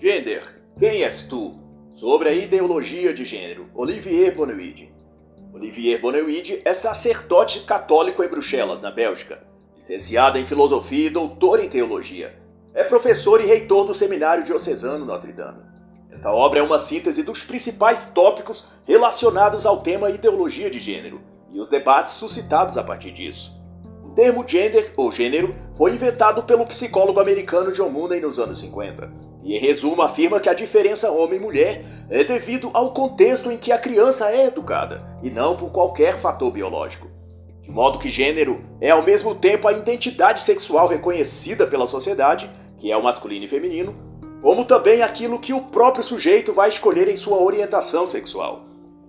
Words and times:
Gender, 0.00 0.42
quem 0.78 1.02
és 1.02 1.24
tu? 1.24 1.60
Sobre 1.92 2.30
a 2.30 2.32
ideologia 2.32 3.12
de 3.12 3.22
gênero, 3.22 3.68
Olivier 3.74 4.34
Bonewid. 4.34 4.90
Olivier 5.52 6.00
Bonewid 6.00 6.62
é 6.64 6.72
sacerdote 6.72 7.60
católico 7.64 8.24
em 8.24 8.28
Bruxelas, 8.28 8.80
na 8.80 8.90
Bélgica, 8.90 9.42
licenciado 9.76 10.38
em 10.38 10.46
filosofia 10.46 11.08
e 11.08 11.10
doutor 11.10 11.62
em 11.62 11.68
teologia. 11.68 12.34
É 12.72 12.82
professor 12.82 13.42
e 13.42 13.46
reitor 13.46 13.86
do 13.86 13.92
Seminário 13.92 14.42
Diocesano 14.42 15.04
Notre 15.04 15.34
Dame. 15.34 15.60
Esta 16.10 16.32
obra 16.32 16.60
é 16.60 16.62
uma 16.62 16.78
síntese 16.78 17.22
dos 17.22 17.44
principais 17.44 18.10
tópicos 18.14 18.80
relacionados 18.86 19.66
ao 19.66 19.82
tema 19.82 20.08
ideologia 20.08 20.70
de 20.70 20.78
gênero 20.78 21.20
e 21.52 21.60
os 21.60 21.68
debates 21.68 22.14
suscitados 22.14 22.78
a 22.78 22.82
partir 22.82 23.10
disso. 23.10 23.62
O 24.02 24.14
termo 24.14 24.48
gender 24.48 24.94
ou 24.96 25.12
gênero 25.12 25.54
foi 25.76 25.92
inventado 25.92 26.44
pelo 26.44 26.64
psicólogo 26.64 27.20
americano 27.20 27.70
John 27.70 27.90
Mooney 27.90 28.18
nos 28.18 28.38
anos 28.38 28.60
50 28.60 29.28
e, 29.42 29.54
em 29.54 29.58
resumo, 29.58 30.02
afirma 30.02 30.40
que 30.40 30.48
a 30.48 30.54
diferença 30.54 31.10
homem-mulher 31.10 31.84
é 32.10 32.24
devido 32.24 32.70
ao 32.72 32.92
contexto 32.92 33.50
em 33.50 33.56
que 33.56 33.72
a 33.72 33.78
criança 33.78 34.30
é 34.30 34.46
educada, 34.46 35.02
e 35.22 35.30
não 35.30 35.56
por 35.56 35.70
qualquer 35.70 36.18
fator 36.18 36.50
biológico. 36.50 37.08
De 37.62 37.70
modo 37.70 37.98
que 37.98 38.08
gênero 38.08 38.64
é 38.80 38.90
ao 38.90 39.02
mesmo 39.02 39.34
tempo 39.34 39.68
a 39.68 39.72
identidade 39.72 40.40
sexual 40.40 40.88
reconhecida 40.88 41.66
pela 41.66 41.86
sociedade, 41.86 42.50
que 42.78 42.90
é 42.90 42.96
o 42.96 43.02
masculino 43.02 43.44
e 43.44 43.48
feminino, 43.48 43.94
como 44.42 44.64
também 44.64 45.02
aquilo 45.02 45.38
que 45.38 45.52
o 45.52 45.62
próprio 45.62 46.02
sujeito 46.02 46.52
vai 46.52 46.68
escolher 46.68 47.08
em 47.08 47.16
sua 47.16 47.40
orientação 47.40 48.06
sexual. 48.06 48.62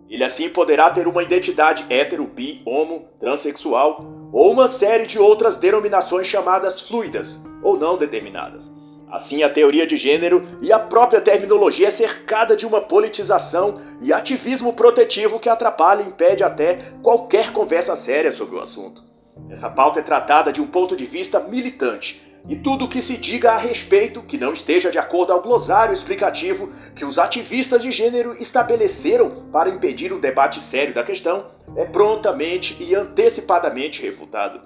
Ele 0.10 0.26
assim 0.26 0.50
poderá 0.50 0.90
ter 0.90 1.08
uma 1.08 1.24
identidade 1.24 1.86
hétero, 1.90 2.26
bi, 2.26 2.62
homo, 2.66 3.06
transexual 3.18 4.06
ou 4.34 4.52
uma 4.52 4.68
série 4.68 5.06
de 5.06 5.18
outras 5.18 5.58
denominações 5.58 6.28
chamadas 6.28 6.82
fluidas 6.82 7.46
ou 7.64 7.78
não 7.78 7.98
determinadas. 7.98 8.81
Assim, 9.12 9.44
a 9.44 9.50
teoria 9.50 9.86
de 9.86 9.98
gênero 9.98 10.42
e 10.62 10.72
a 10.72 10.80
própria 10.80 11.20
terminologia 11.20 11.90
é 11.90 11.92
cercada 11.92 12.56
de 12.56 12.66
uma 12.66 12.80
politização 12.80 13.80
e 14.00 14.14
ativismo 14.14 14.72
protetivo 14.72 15.38
que 15.38 15.50
atrapalha 15.50 16.02
e 16.02 16.08
impede 16.08 16.44
até 16.44 16.94
qualquer 17.04 17.52
conversa 17.52 17.94
séria 17.96 18.32
sobre 18.32 18.56
o 18.56 18.62
assunto. 18.62 19.04
Essa 19.50 19.70
pauta 19.70 20.00
é 20.00 20.04
tratada 20.04 20.54
de 20.54 20.62
um 20.62 20.68
ponto 20.68 20.96
de 20.96 21.06
vista 21.06 21.42
militante, 21.42 22.22
e 22.48 22.56
tudo 22.56 22.86
o 22.86 22.88
que 22.88 23.02
se 23.02 23.18
diga 23.18 23.52
a 23.52 23.58
respeito 23.58 24.24
que 24.24 24.38
não 24.38 24.54
esteja 24.54 24.90
de 24.90 24.98
acordo 24.98 25.32
ao 25.32 25.42
glossário 25.42 25.94
explicativo 25.94 26.72
que 26.96 27.06
os 27.06 27.20
ativistas 27.20 27.82
de 27.82 27.92
gênero 27.92 28.36
estabeleceram 28.40 29.48
para 29.52 29.70
impedir 29.70 30.12
um 30.12 30.20
debate 30.20 30.62
sério 30.62 30.94
da 30.94 31.04
questão 31.04 31.48
é 31.76 31.86
prontamente 31.86 32.82
e 32.82 32.96
antecipadamente 32.96 34.02
refutado. 34.02 34.60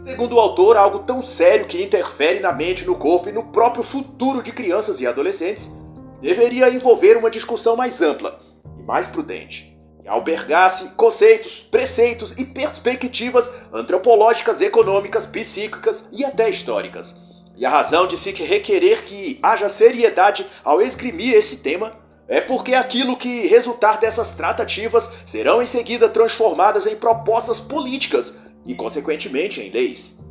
Segundo 0.00 0.36
o 0.36 0.40
autor, 0.40 0.76
algo 0.76 1.00
tão 1.00 1.26
sério 1.26 1.66
que 1.66 1.82
interfere 1.82 2.40
na 2.40 2.52
mente, 2.52 2.84
no 2.84 2.94
corpo 2.94 3.28
e 3.28 3.32
no 3.32 3.44
próprio 3.44 3.82
futuro 3.82 4.42
de 4.42 4.52
crianças 4.52 5.00
e 5.00 5.06
adolescentes 5.06 5.76
deveria 6.22 6.70
envolver 6.70 7.16
uma 7.16 7.30
discussão 7.30 7.76
mais 7.76 8.00
ampla 8.00 8.40
e 8.78 8.82
mais 8.82 9.08
prudente, 9.08 9.76
que 10.00 10.08
albergasse 10.08 10.90
conceitos, 10.90 11.60
preceitos 11.60 12.38
e 12.38 12.44
perspectivas 12.44 13.66
antropológicas, 13.72 14.62
econômicas, 14.62 15.26
psíquicas 15.26 16.08
e 16.12 16.24
até 16.24 16.48
históricas. 16.48 17.20
E 17.56 17.66
a 17.66 17.70
razão 17.70 18.06
de 18.06 18.16
se 18.16 18.30
requerer 18.30 19.02
que 19.02 19.38
haja 19.42 19.68
seriedade 19.68 20.46
ao 20.64 20.80
esgrimir 20.80 21.34
esse 21.34 21.56
tema 21.56 21.92
é 22.28 22.40
porque 22.40 22.74
aquilo 22.74 23.16
que 23.16 23.46
resultar 23.46 23.98
dessas 23.98 24.34
tratativas 24.34 25.22
serão 25.26 25.62
em 25.62 25.66
seguida 25.66 26.08
transformadas 26.08 26.86
em 26.86 26.94
propostas 26.94 27.58
políticas 27.58 28.47
e, 28.68 28.74
consequentemente, 28.74 29.60
em 29.60 29.70
leis. 29.70 30.24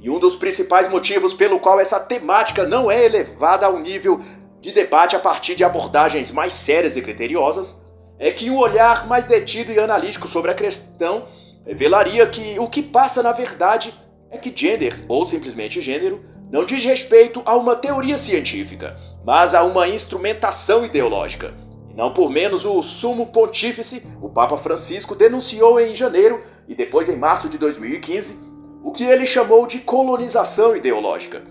E 0.00 0.08
um 0.08 0.18
dos 0.18 0.36
principais 0.36 0.88
motivos 0.88 1.34
pelo 1.34 1.58
qual 1.58 1.78
essa 1.78 2.00
temática 2.00 2.64
não 2.66 2.90
é 2.90 3.04
elevada 3.04 3.66
ao 3.66 3.78
nível 3.78 4.20
de 4.60 4.70
debate 4.70 5.16
a 5.16 5.18
partir 5.18 5.56
de 5.56 5.64
abordagens 5.64 6.30
mais 6.30 6.54
sérias 6.54 6.96
e 6.96 7.02
criteriosas 7.02 7.86
é 8.18 8.30
que 8.30 8.48
um 8.48 8.58
olhar 8.58 9.06
mais 9.06 9.24
detido 9.24 9.72
e 9.72 9.78
analítico 9.78 10.28
sobre 10.28 10.50
a 10.50 10.54
questão 10.54 11.26
revelaria 11.66 12.26
que 12.26 12.58
o 12.58 12.68
que 12.68 12.82
passa 12.82 13.22
na 13.22 13.32
verdade 13.32 13.92
é 14.30 14.38
que 14.38 14.52
gender, 14.54 14.94
ou 15.08 15.24
simplesmente 15.24 15.80
gênero, 15.80 16.24
não 16.50 16.64
diz 16.64 16.84
respeito 16.84 17.42
a 17.44 17.56
uma 17.56 17.74
teoria 17.74 18.16
científica, 18.16 18.96
mas 19.24 19.54
a 19.54 19.64
uma 19.64 19.88
instrumentação 19.88 20.84
ideológica. 20.84 21.54
Não 22.00 22.14
por 22.14 22.30
menos 22.30 22.64
o 22.64 22.82
sumo 22.82 23.26
pontífice, 23.26 24.06
o 24.22 24.30
Papa 24.30 24.56
Francisco, 24.56 25.14
denunciou 25.14 25.78
em 25.78 25.94
janeiro 25.94 26.42
e 26.66 26.74
depois 26.74 27.10
em 27.10 27.16
março 27.16 27.50
de 27.50 27.58
2015 27.58 28.42
o 28.82 28.90
que 28.90 29.04
ele 29.04 29.26
chamou 29.26 29.66
de 29.66 29.80
colonização 29.80 30.74
ideológica. 30.74 31.42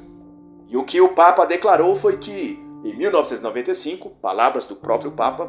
E 0.67 0.75
o 0.75 0.83
que 0.83 0.99
o 0.99 1.09
Papa 1.09 1.45
declarou 1.45 1.93
foi 1.93 2.17
que, 2.17 2.59
em 2.83 2.97
1995, 2.97 4.09
palavras 4.19 4.65
do 4.65 4.75
próprio 4.75 5.11
Papa, 5.11 5.47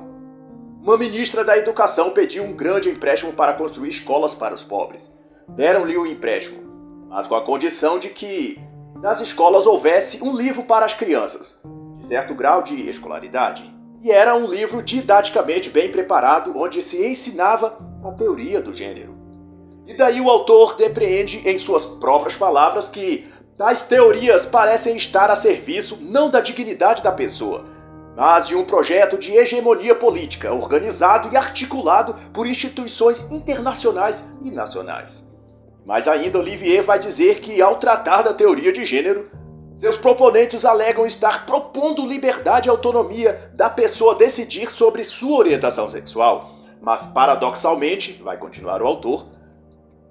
uma 0.82 0.98
ministra 0.98 1.42
da 1.42 1.56
Educação 1.56 2.10
pediu 2.10 2.44
um 2.44 2.52
grande 2.52 2.90
empréstimo 2.90 3.32
para 3.32 3.54
construir 3.54 3.88
escolas 3.88 4.34
para 4.34 4.54
os 4.54 4.62
pobres. 4.62 5.18
Deram-lhe 5.48 5.96
o 5.96 6.04
empréstimo, 6.04 7.08
mas 7.08 7.26
com 7.26 7.36
a 7.36 7.40
condição 7.40 7.98
de 7.98 8.10
que 8.10 8.60
nas 8.96 9.22
escolas 9.22 9.66
houvesse 9.66 10.22
um 10.22 10.36
livro 10.36 10.64
para 10.64 10.84
as 10.84 10.92
crianças, 10.92 11.62
de 11.98 12.06
certo 12.06 12.34
grau 12.34 12.62
de 12.62 12.86
escolaridade. 12.86 13.79
E 14.02 14.10
era 14.10 14.34
um 14.34 14.46
livro 14.46 14.82
didaticamente 14.82 15.68
bem 15.68 15.92
preparado, 15.92 16.56
onde 16.56 16.80
se 16.80 17.06
ensinava 17.06 17.78
a 18.02 18.10
teoria 18.12 18.62
do 18.62 18.74
gênero. 18.74 19.14
E 19.86 19.94
daí 19.94 20.20
o 20.20 20.30
autor 20.30 20.74
depreende 20.76 21.46
em 21.46 21.58
suas 21.58 21.84
próprias 21.84 22.34
palavras 22.34 22.88
que 22.88 23.28
tais 23.58 23.82
teorias 23.82 24.46
parecem 24.46 24.96
estar 24.96 25.30
a 25.30 25.36
serviço 25.36 25.98
não 26.00 26.30
da 26.30 26.40
dignidade 26.40 27.02
da 27.02 27.12
pessoa, 27.12 27.66
mas 28.16 28.48
de 28.48 28.56
um 28.56 28.64
projeto 28.64 29.18
de 29.18 29.36
hegemonia 29.36 29.94
política 29.94 30.50
organizado 30.50 31.28
e 31.30 31.36
articulado 31.36 32.14
por 32.32 32.46
instituições 32.46 33.30
internacionais 33.30 34.28
e 34.42 34.50
nacionais. 34.50 35.30
Mas 35.84 36.08
ainda 36.08 36.38
Olivier 36.38 36.82
vai 36.82 36.98
dizer 36.98 37.40
que, 37.40 37.60
ao 37.60 37.76
tratar 37.76 38.22
da 38.22 38.32
teoria 38.32 38.72
de 38.72 38.84
gênero, 38.84 39.30
seus 39.76 39.96
proponentes 39.96 40.64
alegam 40.64 41.06
estar 41.06 41.46
propondo 41.46 42.06
liberdade 42.06 42.68
e 42.68 42.70
autonomia 42.70 43.50
da 43.54 43.70
pessoa 43.70 44.14
decidir 44.14 44.70
sobre 44.70 45.04
sua 45.04 45.38
orientação 45.38 45.88
sexual. 45.88 46.56
Mas, 46.80 47.06
paradoxalmente, 47.06 48.20
vai 48.22 48.36
continuar 48.36 48.82
o 48.82 48.86
autor, 48.86 49.26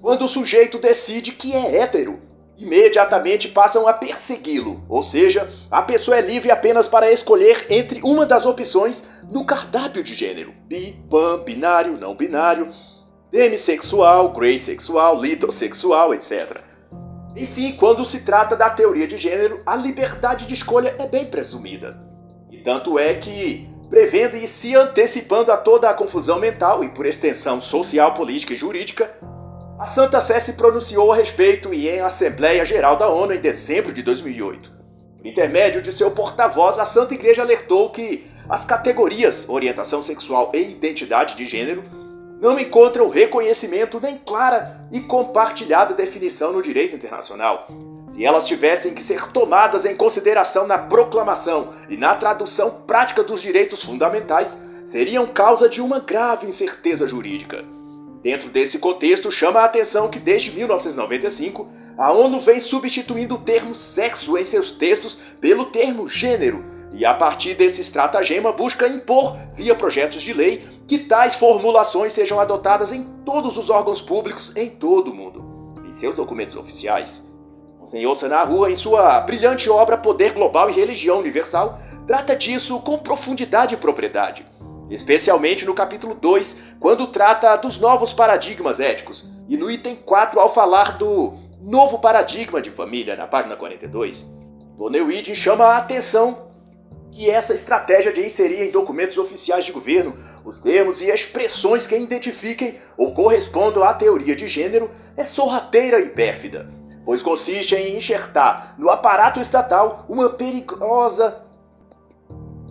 quando 0.02 0.26
o 0.26 0.30
sujeito 0.30 0.78
decide 0.78 1.32
que 1.32 1.54
é 1.54 1.78
hétero, 1.78 2.22
imediatamente 2.58 3.50
passam 3.50 3.88
a 3.88 3.94
persegui-lo, 3.94 4.84
ou 4.88 5.02
seja, 5.02 5.50
a 5.72 5.82
pessoa 5.82 6.18
é 6.18 6.22
livre 6.22 6.52
apenas 6.52 6.88
para 6.88 7.12
escolher 7.12 7.66
entre 7.70 8.02
uma 8.04 8.26
das 8.26 8.46
opções 8.46 9.24
no 9.30 9.46
cardápio 9.46 10.04
de 10.04 10.14
gênero: 10.14 10.54
bi, 10.68 11.02
pan, 11.10 11.44
binário, 11.44 11.98
não 11.98 12.16
binário, 12.16 12.74
demissexual, 13.32 14.34
greysexual, 14.34 15.20
litossexual, 15.20 16.14
etc. 16.14 16.69
Enfim, 17.40 17.72
quando 17.72 18.04
se 18.04 18.26
trata 18.26 18.54
da 18.54 18.70
teoria 18.70 19.08
de 19.08 19.16
gênero, 19.16 19.62
a 19.66 19.74
liberdade 19.74 20.46
de 20.46 20.54
escolha 20.54 20.94
é 21.00 21.08
bem 21.08 21.26
presumida. 21.26 21.98
E 22.52 22.58
tanto 22.58 23.00
é 23.00 23.14
que, 23.14 23.70
prevendo 23.90 24.36
e 24.36 24.46
se 24.46 24.76
antecipando 24.76 25.50
a 25.50 25.56
toda 25.56 25.90
a 25.90 25.94
confusão 25.94 26.38
mental 26.38 26.84
e, 26.84 26.90
por 26.90 27.06
extensão, 27.06 27.62
social, 27.62 28.14
política 28.14 28.52
e 28.52 28.58
jurídica, 28.58 29.10
a 29.80 29.86
Santa 29.86 30.20
Sé 30.20 30.38
se 30.42 30.54
pronunciou 30.54 31.14
a 31.14 31.16
respeito 31.16 31.74
e 31.74 31.88
em 31.88 32.02
Assembleia 32.02 32.66
Geral 32.66 32.98
da 32.98 33.08
ONU 33.08 33.34
em 33.34 33.40
dezembro 33.40 33.94
de 33.94 34.04
2008. 34.04 34.74
Por 35.18 35.26
intermédio 35.26 35.82
de 35.82 35.94
seu 35.94 36.12
porta-voz, 36.12 36.78
a 36.78 36.84
Santa 36.84 37.14
Igreja 37.14 37.42
alertou 37.42 37.90
que 37.90 38.30
as 38.50 38.66
categorias 38.66 39.48
orientação 39.48 40.04
sexual 40.04 40.52
e 40.54 40.60
identidade 40.60 41.38
de 41.38 41.46
gênero 41.46 41.99
não 42.42 42.60
encontram 42.60 43.10
reconhecimento 43.10 44.00
nem 44.00 44.18
clara 44.18 44.88
e 44.92 45.00
compartilhada 45.02 45.94
definição 45.94 46.54
no 46.54 46.62
direito 46.62 46.96
internacional. 46.96 47.68
Se 48.08 48.26
elas 48.26 48.48
tivessem 48.48 48.94
que 48.94 49.04
ser 49.04 49.32
tomadas 49.32 49.86
em 49.86 49.96
consideração 49.96 50.66
na 50.66 50.78
proclamação 50.78 51.74
e 51.90 51.98
na 51.98 52.16
tradução 52.16 52.82
prática 52.88 53.24
dos 53.24 53.42
direitos 53.42 53.84
fundamentais, 53.84 54.58
seriam 54.86 55.28
causa 55.28 55.70
de 55.70 55.82
uma 55.82 56.00
grave 56.00 56.48
incerteza 56.48 57.06
jurídica. 57.06 57.64
Dentro 58.24 58.50
desse 58.50 58.80
contexto, 58.80 59.32
chama 59.32 59.60
a 59.60 59.66
atenção 59.66 60.10
que 60.10 60.20
desde 60.20 60.52
1995 60.52 61.70
a 61.98 62.12
ONU 62.12 62.42
vem 62.42 62.60
substituindo 62.60 63.36
o 63.36 63.40
termo 63.40 63.76
sexo 63.76 64.38
em 64.38 64.44
seus 64.44 64.72
textos 64.72 65.20
pelo 65.40 65.66
termo 65.66 66.08
gênero, 66.08 66.66
e 66.92 67.06
a 67.06 67.14
partir 67.14 67.54
desse 67.54 67.82
estratagema 67.82 68.52
busca 68.52 68.88
impor, 68.88 69.38
via 69.56 69.76
projetos 69.76 70.22
de 70.22 70.34
lei, 70.34 70.66
que 70.90 70.98
tais 70.98 71.36
formulações 71.36 72.12
sejam 72.12 72.40
adotadas 72.40 72.92
em 72.92 73.04
todos 73.24 73.58
os 73.58 73.70
órgãos 73.70 74.02
públicos 74.02 74.56
em 74.58 74.70
todo 74.70 75.12
o 75.12 75.16
mundo, 75.16 75.46
em 75.88 75.92
seus 75.92 76.16
documentos 76.16 76.58
oficiais. 76.58 77.32
Monsenhor 77.80 78.16
Sanarrua, 78.16 78.70
em 78.70 78.76
sua 78.76 79.22
brilhante 79.22 79.70
obra 79.70 79.98
Poder 79.98 80.34
Global 80.34 80.70
e 80.70 80.74
Religião 80.74 81.20
Universal, 81.20 81.80
trata 82.06 82.36
disso 82.36 82.80
com 82.82 82.98
profundidade 82.98 83.76
e 83.76 83.78
propriedade 83.78 84.46
especialmente 84.90 85.66
no 85.66 85.74
capítulo 85.74 86.16
2, 86.16 86.76
quando 86.80 87.08
trata 87.08 87.56
dos 87.58 87.80
novos 87.80 88.12
paradigmas 88.12 88.80
éticos, 88.80 89.32
e 89.48 89.56
no 89.56 89.70
item 89.70 89.96
4, 89.96 90.40
ao 90.40 90.52
falar 90.52 90.98
do 90.98 91.38
novo 91.62 92.00
paradigma 92.00 92.62
de 92.62 92.72
família, 92.72 93.16
na 93.16 93.28
página 93.28 93.56
42. 93.56 94.36
Bonewid 94.78 95.36
chama 95.36 95.66
a 95.66 95.78
atenção 95.78 96.49
que 97.12 97.30
essa 97.30 97.54
estratégia 97.54 98.14
de 98.14 98.26
inserir 98.26 98.64
em 98.64 98.72
documentos 98.72 99.18
oficiais 99.18 99.66
de 99.66 99.72
governo 99.72 100.16
os 100.46 100.60
termos 100.60 101.02
e 101.02 101.10
expressões 101.10 101.88
que 101.88 101.98
identifiquem 101.98 102.80
ou 102.98 103.14
correspondam 103.14 103.84
à 103.84 103.94
teoria 103.94 104.36
de 104.36 104.48
gênero 104.48 104.90
é 105.18 105.26
sorrateira 105.26 106.00
e 106.00 106.10
pérfida, 106.10 106.72
pois 107.06 107.22
consiste 107.22 107.76
em 107.76 107.98
enxertar 107.98 108.76
no 108.78 108.90
aparato 108.90 109.40
estatal 109.40 110.06
uma 110.08 110.30
perigosa 110.30 111.44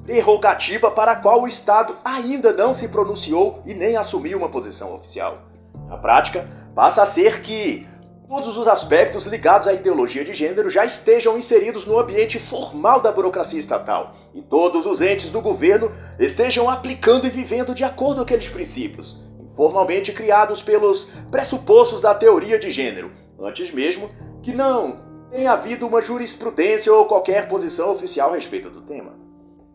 prerrogativa 0.04 0.90
para 0.90 1.12
a 1.12 1.16
qual 1.16 1.42
o 1.42 1.46
Estado 1.46 1.94
ainda 2.02 2.52
não 2.52 2.72
se 2.72 2.88
pronunciou 2.88 3.62
e 3.66 3.74
nem 3.74 3.96
assumiu 3.96 4.38
uma 4.38 4.48
posição 4.48 4.94
oficial. 4.94 5.42
Na 5.86 5.98
prática, 5.98 6.48
passa 6.74 7.02
a 7.02 7.06
ser 7.06 7.42
que 7.42 7.86
todos 8.28 8.58
os 8.58 8.68
aspectos 8.68 9.26
ligados 9.26 9.66
à 9.66 9.72
ideologia 9.72 10.22
de 10.22 10.34
gênero 10.34 10.68
já 10.68 10.84
estejam 10.84 11.38
inseridos 11.38 11.86
no 11.86 11.98
ambiente 11.98 12.38
formal 12.38 13.00
da 13.00 13.10
burocracia 13.10 13.58
estatal 13.58 14.14
e 14.34 14.42
todos 14.42 14.84
os 14.84 15.00
entes 15.00 15.30
do 15.30 15.40
governo 15.40 15.90
estejam 16.18 16.68
aplicando 16.68 17.26
e 17.26 17.30
vivendo 17.30 17.74
de 17.74 17.84
acordo 17.84 18.16
com 18.16 18.22
aqueles 18.22 18.50
princípios, 18.50 19.24
formalmente 19.56 20.12
criados 20.12 20.60
pelos 20.60 21.24
pressupostos 21.30 22.02
da 22.02 22.14
teoria 22.14 22.58
de 22.58 22.70
gênero, 22.70 23.10
antes 23.40 23.72
mesmo 23.72 24.10
que 24.42 24.52
não 24.52 25.00
tenha 25.30 25.52
havido 25.52 25.86
uma 25.86 26.02
jurisprudência 26.02 26.92
ou 26.92 27.06
qualquer 27.06 27.48
posição 27.48 27.90
oficial 27.90 28.32
a 28.32 28.34
respeito 28.34 28.68
do 28.68 28.82
tema. 28.82 29.16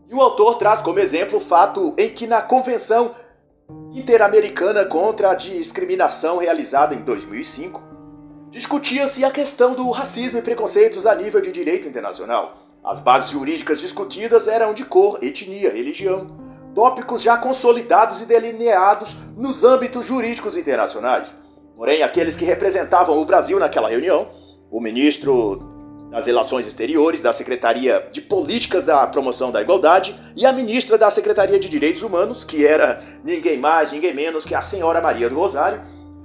E 0.08 0.14
o 0.14 0.22
autor 0.22 0.60
traz 0.60 0.80
como 0.80 1.00
exemplo 1.00 1.40
o 1.40 1.42
fato 1.42 1.96
em 1.98 2.10
que 2.10 2.28
na 2.28 2.42
Convenção 2.42 3.16
Interamericana 3.94 4.86
contra 4.86 5.32
a 5.32 5.36
Discriminação 5.36 6.38
realizada 6.38 6.94
em 6.94 7.02
2005, 7.02 7.83
discutia-se 8.54 9.26
a 9.26 9.32
questão 9.32 9.74
do 9.74 9.90
racismo 9.90 10.38
e 10.38 10.42
preconceitos 10.44 11.08
a 11.08 11.16
nível 11.16 11.42
de 11.42 11.52
direito 11.52 11.88
internacional. 11.88 12.68
As 12.84 13.00
bases 13.00 13.32
jurídicas 13.32 13.82
discutidas 13.82 14.48
eram 14.48 14.76
de 14.76 14.86
cor, 14.86 15.18
etnia, 15.24 15.72
religião, 15.72 16.28
tópicos 16.76 17.24
já 17.24 17.36
consolidados 17.36 18.22
e 18.22 18.28
delineados 18.28 19.32
nos 19.36 19.64
âmbitos 19.64 20.06
jurídicos 20.06 20.56
internacionais. 20.56 21.42
Porém, 21.76 22.04
aqueles 22.04 22.36
que 22.36 22.46
representavam 22.46 23.20
o 23.20 23.26
Brasil 23.26 23.58
naquela 23.58 23.90
reunião, 23.90 24.30
o 24.70 24.80
ministro 24.80 25.72
das 26.12 26.28
Relações 26.28 26.68
Exteriores, 26.68 27.24
da 27.24 27.34
Secretaria 27.34 28.08
de 28.12 28.22
Políticas 28.22 28.84
da 28.84 29.08
Promoção 29.08 29.52
da 29.52 29.64
Igualdade 29.64 30.16
e 30.36 30.46
a 30.46 30.54
ministra 30.54 30.96
da 30.96 31.10
Secretaria 31.10 31.58
de 31.58 31.68
Direitos 31.68 32.04
Humanos, 32.04 32.44
que 32.44 32.68
era 32.68 33.04
ninguém 33.24 33.58
mais, 33.58 33.92
ninguém 33.92 34.14
menos 34.14 34.46
que 34.46 34.54
a 34.54 34.62
senhora 34.62 35.02
Maria 35.02 35.28
do 35.28 35.36
Rosário, 35.36 35.82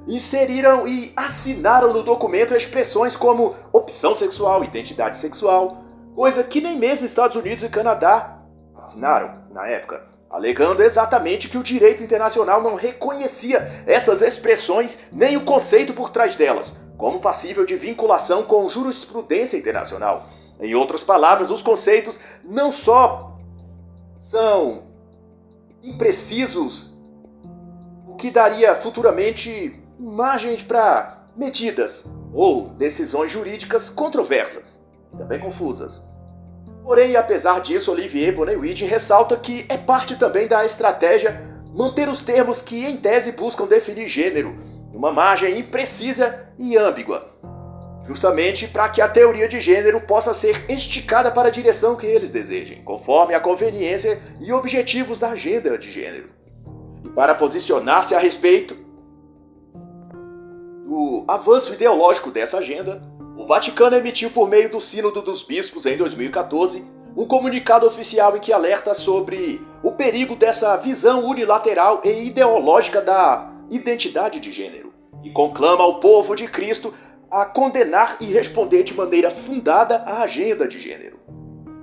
inseriram 0.08 0.88
e 0.88 1.12
assinaram 1.14 1.92
no 1.92 2.02
documento 2.02 2.56
expressões 2.56 3.14
como 3.14 3.54
opção 3.72 4.14
sexual, 4.14 4.64
identidade 4.64 5.18
sexual, 5.18 5.84
coisa 6.14 6.42
que 6.42 6.62
nem 6.62 6.78
mesmo 6.78 7.04
Estados 7.04 7.36
Unidos 7.36 7.62
e 7.62 7.68
Canadá 7.68 8.38
assinaram 8.74 9.42
na 9.52 9.66
época, 9.66 10.02
alegando 10.30 10.82
exatamente 10.82 11.48
que 11.48 11.58
o 11.58 11.62
direito 11.62 12.02
internacional 12.02 12.62
não 12.62 12.74
reconhecia 12.74 13.58
essas 13.86 14.22
expressões 14.22 15.08
nem 15.12 15.36
o 15.36 15.44
conceito 15.44 15.92
por 15.92 16.08
trás 16.08 16.36
delas, 16.36 16.88
como 16.96 17.20
passível 17.20 17.66
de 17.66 17.76
vinculação 17.76 18.42
com 18.42 18.68
jurisprudência 18.68 19.58
internacional. 19.58 20.30
Em 20.58 20.74
outras 20.74 21.04
palavras, 21.04 21.50
os 21.50 21.62
conceitos 21.62 22.40
não 22.44 22.70
só 22.70 23.38
são 24.18 24.84
imprecisos, 25.82 26.98
o 28.08 28.16
que 28.16 28.30
daria 28.30 28.74
futuramente 28.74 29.80
margens 29.98 30.62
para 30.62 31.26
medidas 31.36 32.16
ou 32.32 32.68
decisões 32.70 33.30
jurídicas 33.30 33.90
controversas, 33.90 34.86
também 35.16 35.40
confusas. 35.40 36.12
Porém, 36.82 37.16
apesar 37.16 37.60
disso, 37.60 37.92
Olivier 37.92 38.34
Bonewit 38.34 38.84
ressalta 38.84 39.36
que 39.36 39.66
é 39.68 39.76
parte 39.76 40.16
também 40.16 40.46
da 40.46 40.64
estratégia 40.64 41.46
manter 41.74 42.08
os 42.08 42.22
termos 42.22 42.62
que, 42.62 42.86
em 42.86 42.96
tese, 42.96 43.32
buscam 43.32 43.66
definir 43.66 44.08
gênero 44.08 44.68
uma 44.92 45.12
margem 45.12 45.58
imprecisa 45.58 46.48
e 46.58 46.76
ambígua, 46.76 47.30
justamente 48.04 48.66
para 48.66 48.88
que 48.88 49.00
a 49.00 49.08
teoria 49.08 49.46
de 49.46 49.60
gênero 49.60 50.00
possa 50.00 50.34
ser 50.34 50.64
esticada 50.68 51.30
para 51.30 51.48
a 51.48 51.52
direção 51.52 51.94
que 51.94 52.06
eles 52.06 52.32
desejem, 52.32 52.82
conforme 52.82 53.32
a 53.32 53.38
conveniência 53.38 54.20
e 54.40 54.52
objetivos 54.52 55.20
da 55.20 55.30
agenda 55.30 55.78
de 55.78 55.88
gênero. 55.88 56.30
E 57.04 57.08
para 57.10 57.34
posicionar-se 57.34 58.14
a 58.16 58.18
respeito 58.18 58.87
do 60.98 61.22
avanço 61.28 61.74
ideológico 61.74 62.32
dessa 62.32 62.58
agenda, 62.58 63.00
o 63.36 63.46
Vaticano 63.46 63.94
emitiu 63.94 64.30
por 64.30 64.48
meio 64.48 64.68
do 64.68 64.80
Sínodo 64.80 65.22
dos 65.22 65.44
Bispos 65.44 65.86
em 65.86 65.96
2014 65.96 66.84
um 67.16 67.24
comunicado 67.24 67.86
oficial 67.86 68.36
em 68.36 68.40
que 68.40 68.52
alerta 68.52 68.92
sobre 68.94 69.64
o 69.80 69.92
perigo 69.92 70.34
dessa 70.34 70.76
visão 70.76 71.24
unilateral 71.24 72.00
e 72.04 72.26
ideológica 72.26 73.00
da 73.00 73.48
identidade 73.70 74.40
de 74.40 74.50
gênero 74.50 74.92
e 75.22 75.30
conclama 75.30 75.84
ao 75.84 76.00
povo 76.00 76.34
de 76.34 76.48
Cristo 76.48 76.92
a 77.30 77.44
condenar 77.44 78.16
e 78.20 78.24
responder 78.24 78.82
de 78.82 78.94
maneira 78.94 79.30
fundada 79.30 79.98
à 79.98 80.22
agenda 80.22 80.66
de 80.66 80.80
gênero. 80.80 81.20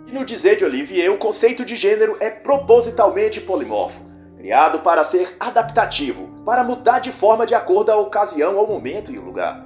E 0.08 0.12
no 0.12 0.26
dizer 0.26 0.58
de 0.58 0.66
Olivier, 0.66 1.10
o 1.10 1.18
conceito 1.18 1.64
de 1.64 1.78
gênero 1.78 2.18
é 2.20 2.30
propositalmente 2.30 3.40
polimorfo, 3.40 4.02
criado 4.46 4.82
para 4.82 5.04
ser 5.04 5.36
adaptativo, 5.40 6.28
para 6.46 6.64
mudar 6.64 7.00
de 7.00 7.12
forma 7.12 7.48
de 7.48 7.56
acordo 7.56 7.92
à 7.92 7.98
ocasião, 7.98 8.56
ao 8.60 8.68
momento 8.68 9.12
e 9.12 9.18
ao 9.18 9.24
lugar. 9.24 9.66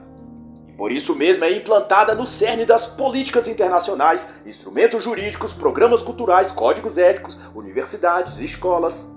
E 0.69 0.71
por 0.71 0.89
isso 0.89 1.17
mesmo 1.17 1.43
é 1.43 1.51
implantada 1.51 2.15
no 2.15 2.25
cerne 2.25 2.65
das 2.65 2.85
políticas 2.85 3.49
internacionais, 3.49 4.41
instrumentos 4.45 5.03
jurídicos, 5.03 5.51
programas 5.51 6.01
culturais, 6.01 6.53
códigos 6.53 6.97
éticos, 6.97 7.37
universidades, 7.53 8.39
escolas, 8.39 9.11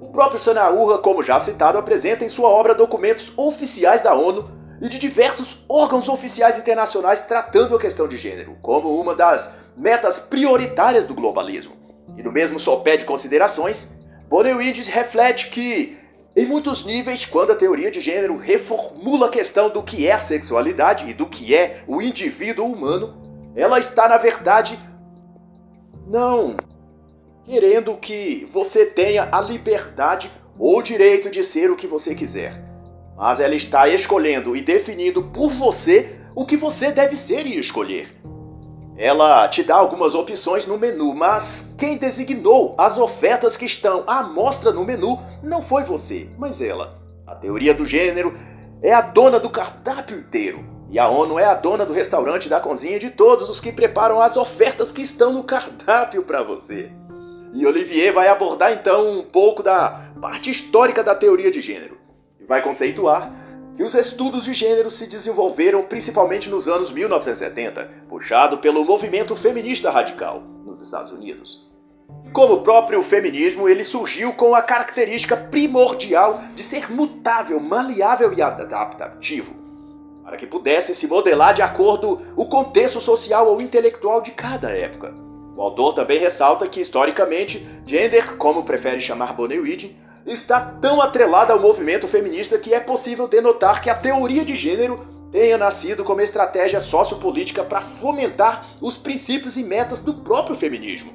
o 0.00 0.10
próprio 0.12 0.38
Sanaúra, 0.38 0.98
como 0.98 1.24
já 1.24 1.40
citado, 1.40 1.76
apresenta 1.76 2.24
em 2.24 2.28
sua 2.28 2.48
obra 2.48 2.72
documentos 2.72 3.32
oficiais 3.36 4.00
da 4.00 4.14
ONU 4.14 4.48
e 4.80 4.88
de 4.88 4.96
diversos 4.96 5.64
órgãos 5.68 6.08
oficiais 6.08 6.56
internacionais 6.56 7.22
tratando 7.22 7.74
a 7.74 7.80
questão 7.80 8.06
de 8.06 8.16
gênero 8.16 8.56
como 8.62 9.00
uma 9.00 9.12
das 9.12 9.64
metas 9.76 10.20
prioritárias 10.20 11.04
do 11.04 11.14
globalismo. 11.14 11.76
E 12.16 12.22
no 12.22 12.30
mesmo 12.30 12.60
sopé 12.60 12.96
de 12.96 13.04
considerações, 13.04 13.97
Bonewinds 14.28 14.88
reflete 14.88 15.48
que, 15.48 15.96
em 16.36 16.46
muitos 16.46 16.84
níveis, 16.84 17.24
quando 17.24 17.52
a 17.52 17.56
teoria 17.56 17.90
de 17.90 18.00
gênero 18.00 18.36
reformula 18.36 19.26
a 19.26 19.30
questão 19.30 19.70
do 19.70 19.82
que 19.82 20.06
é 20.06 20.12
a 20.12 20.20
sexualidade 20.20 21.08
e 21.08 21.14
do 21.14 21.26
que 21.26 21.54
é 21.54 21.82
o 21.86 22.02
indivíduo 22.02 22.66
humano, 22.66 23.16
ela 23.56 23.78
está, 23.78 24.08
na 24.08 24.18
verdade, 24.18 24.78
não 26.06 26.56
querendo 27.44 27.96
que 27.96 28.46
você 28.52 28.84
tenha 28.84 29.28
a 29.32 29.40
liberdade 29.40 30.30
ou 30.58 30.78
o 30.78 30.82
direito 30.82 31.30
de 31.30 31.42
ser 31.42 31.70
o 31.70 31.76
que 31.76 31.86
você 31.86 32.14
quiser. 32.14 32.52
Mas 33.16 33.40
ela 33.40 33.54
está 33.54 33.88
escolhendo 33.88 34.54
e 34.54 34.60
definindo 34.60 35.22
por 35.22 35.50
você 35.50 36.20
o 36.34 36.44
que 36.44 36.56
você 36.56 36.92
deve 36.92 37.16
ser 37.16 37.46
e 37.46 37.58
escolher. 37.58 38.08
Ela 38.98 39.46
te 39.46 39.62
dá 39.62 39.76
algumas 39.76 40.12
opções 40.12 40.66
no 40.66 40.76
menu, 40.76 41.14
mas 41.14 41.72
quem 41.78 41.96
designou 41.96 42.74
as 42.76 42.98
ofertas 42.98 43.56
que 43.56 43.64
estão 43.64 44.02
à 44.08 44.24
mostra 44.24 44.72
no 44.72 44.84
menu 44.84 45.20
não 45.40 45.62
foi 45.62 45.84
você, 45.84 46.28
mas 46.36 46.60
ela. 46.60 46.98
A 47.24 47.36
teoria 47.36 47.72
do 47.72 47.86
gênero 47.86 48.36
é 48.82 48.92
a 48.92 49.00
dona 49.00 49.38
do 49.38 49.48
cardápio 49.48 50.18
inteiro. 50.18 50.64
E 50.90 50.98
a 50.98 51.08
ONU 51.08 51.38
é 51.38 51.44
a 51.44 51.54
dona 51.54 51.86
do 51.86 51.92
restaurante, 51.92 52.48
da 52.48 52.58
cozinha 52.58 52.98
de 52.98 53.10
todos 53.10 53.48
os 53.48 53.60
que 53.60 53.70
preparam 53.70 54.20
as 54.20 54.36
ofertas 54.36 54.90
que 54.90 55.02
estão 55.02 55.32
no 55.32 55.44
cardápio 55.44 56.24
para 56.24 56.42
você. 56.42 56.90
E 57.54 57.64
Olivier 57.66 58.12
vai 58.12 58.26
abordar 58.26 58.72
então 58.72 59.20
um 59.20 59.22
pouco 59.22 59.62
da 59.62 60.10
parte 60.20 60.50
histórica 60.50 61.04
da 61.04 61.14
teoria 61.14 61.52
de 61.52 61.60
gênero 61.60 61.98
e 62.40 62.44
vai 62.44 62.62
conceituar 62.62 63.32
que 63.78 63.84
os 63.84 63.94
estudos 63.94 64.44
de 64.44 64.52
gênero 64.52 64.90
se 64.90 65.06
desenvolveram 65.06 65.84
principalmente 65.84 66.50
nos 66.50 66.66
anos 66.66 66.90
1970, 66.90 67.88
puxado 68.08 68.58
pelo 68.58 68.84
movimento 68.84 69.36
feminista 69.36 69.88
radical 69.88 70.42
nos 70.66 70.82
Estados 70.82 71.12
Unidos. 71.12 71.70
E 72.26 72.30
como 72.30 72.54
o 72.54 72.62
próprio 72.62 73.00
feminismo, 73.02 73.68
ele 73.68 73.84
surgiu 73.84 74.32
com 74.32 74.52
a 74.52 74.62
característica 74.62 75.36
primordial 75.36 76.40
de 76.56 76.64
ser 76.64 76.90
mutável, 76.90 77.60
maleável 77.60 78.32
e 78.32 78.42
adaptativo, 78.42 79.54
para 80.24 80.36
que 80.36 80.44
pudesse 80.44 80.92
se 80.92 81.06
modelar 81.06 81.54
de 81.54 81.62
acordo 81.62 82.20
o 82.36 82.46
contexto 82.46 83.00
social 83.00 83.46
ou 83.46 83.62
intelectual 83.62 84.20
de 84.20 84.32
cada 84.32 84.70
época. 84.70 85.14
O 85.56 85.62
autor 85.62 85.94
também 85.94 86.18
ressalta 86.18 86.66
que, 86.66 86.80
historicamente, 86.80 87.64
gender, 87.86 88.36
como 88.38 88.64
prefere 88.64 89.00
chamar 89.00 89.34
Bonewit, 89.34 89.96
está 90.32 90.60
tão 90.60 91.00
atrelado 91.00 91.52
ao 91.52 91.60
movimento 91.60 92.06
feminista 92.06 92.58
que 92.58 92.74
é 92.74 92.80
possível 92.80 93.26
denotar 93.26 93.82
que 93.82 93.90
a 93.90 93.94
teoria 93.94 94.44
de 94.44 94.54
gênero 94.54 95.06
tenha 95.30 95.58
nascido 95.58 96.04
como 96.04 96.20
estratégia 96.20 96.80
sociopolítica 96.80 97.64
para 97.64 97.80
fomentar 97.80 98.66
os 98.80 98.96
princípios 98.96 99.56
e 99.56 99.64
metas 99.64 100.02
do 100.02 100.14
próprio 100.14 100.56
feminismo, 100.56 101.12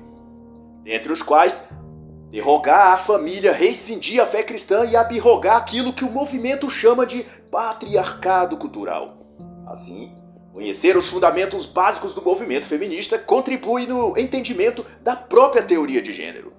dentre 0.84 1.12
os 1.12 1.22
quais 1.22 1.70
derrogar 2.30 2.94
a 2.94 2.98
família, 2.98 3.52
rescindir 3.52 4.22
a 4.22 4.26
fé 4.26 4.44
cristã 4.44 4.86
e 4.86 4.96
abrogar 4.96 5.58
aquilo 5.58 5.94
que 5.94 6.04
o 6.04 6.12
movimento 6.12 6.70
chama 6.70 7.06
de 7.06 7.24
patriarcado 7.52 8.58
cultural. 8.58 9.18
Assim, 9.68 10.12
Conhecer 10.54 10.96
os 10.96 11.10
fundamentos 11.10 11.66
básicos 11.66 12.14
do 12.14 12.22
movimento 12.22 12.68
feminista 12.68 13.18
contribui 13.18 13.88
no 13.88 14.16
entendimento 14.16 14.86
da 15.02 15.16
própria 15.16 15.64
teoria 15.64 16.00
de 16.00 16.14
gênero. 16.14 16.54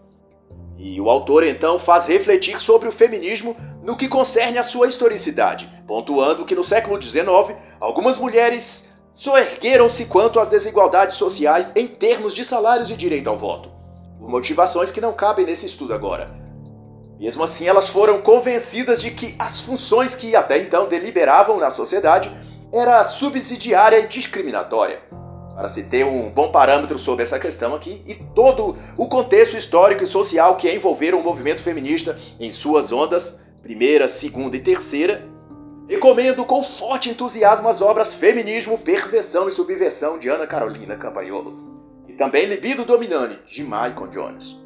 E 0.86 1.00
o 1.00 1.08
autor 1.08 1.42
então 1.44 1.78
faz 1.78 2.04
refletir 2.04 2.60
sobre 2.60 2.86
o 2.86 2.92
feminismo 2.92 3.56
no 3.82 3.96
que 3.96 4.06
concerne 4.06 4.58
a 4.58 4.62
sua 4.62 4.86
historicidade, 4.86 5.66
pontuando 5.86 6.44
que 6.44 6.54
no 6.54 6.62
século 6.62 7.00
XIX 7.00 7.56
algumas 7.80 8.18
mulheres 8.18 8.92
soergueram-se 9.10 10.04
quanto 10.04 10.38
às 10.38 10.50
desigualdades 10.50 11.16
sociais 11.16 11.72
em 11.74 11.88
termos 11.88 12.34
de 12.34 12.44
salários 12.44 12.90
e 12.90 12.96
direito 12.96 13.30
ao 13.30 13.36
voto, 13.36 13.70
por 14.18 14.28
motivações 14.28 14.90
que 14.90 15.00
não 15.00 15.14
cabem 15.14 15.46
nesse 15.46 15.64
estudo 15.64 15.94
agora. 15.94 16.30
Mesmo 17.18 17.42
assim, 17.42 17.66
elas 17.66 17.88
foram 17.88 18.20
convencidas 18.20 19.00
de 19.00 19.10
que 19.10 19.34
as 19.38 19.62
funções 19.62 20.14
que 20.14 20.36
até 20.36 20.58
então 20.58 20.86
deliberavam 20.86 21.56
na 21.56 21.70
sociedade 21.70 22.30
era 22.70 23.02
subsidiária 23.04 24.00
e 24.00 24.06
discriminatória. 24.06 25.00
Para 25.54 25.68
se 25.68 25.84
ter 25.84 26.04
um 26.04 26.30
bom 26.30 26.50
parâmetro 26.50 26.98
sobre 26.98 27.22
essa 27.22 27.38
questão 27.38 27.74
aqui 27.74 28.02
e 28.06 28.14
todo 28.34 28.76
o 28.98 29.06
contexto 29.06 29.56
histórico 29.56 30.02
e 30.02 30.06
social 30.06 30.56
que 30.56 30.70
envolveram 30.70 31.20
o 31.20 31.22
movimento 31.22 31.62
feminista 31.62 32.18
em 32.40 32.50
suas 32.50 32.90
ondas, 32.90 33.46
primeira, 33.62 34.08
segunda 34.08 34.56
e 34.56 34.60
terceira, 34.60 35.28
recomendo 35.88 36.44
com 36.44 36.60
forte 36.60 37.08
entusiasmo 37.08 37.68
as 37.68 37.80
obras 37.80 38.16
Feminismo, 38.16 38.78
Perversão 38.78 39.46
e 39.46 39.52
Subversão 39.52 40.18
de 40.18 40.28
Ana 40.28 40.46
Carolina 40.46 40.96
Campagnolo 40.96 41.56
e 42.08 42.14
também 42.14 42.46
Libido 42.46 42.84
Dominante 42.84 43.38
de 43.46 43.62
Michael 43.62 44.08
Jones. 44.10 44.60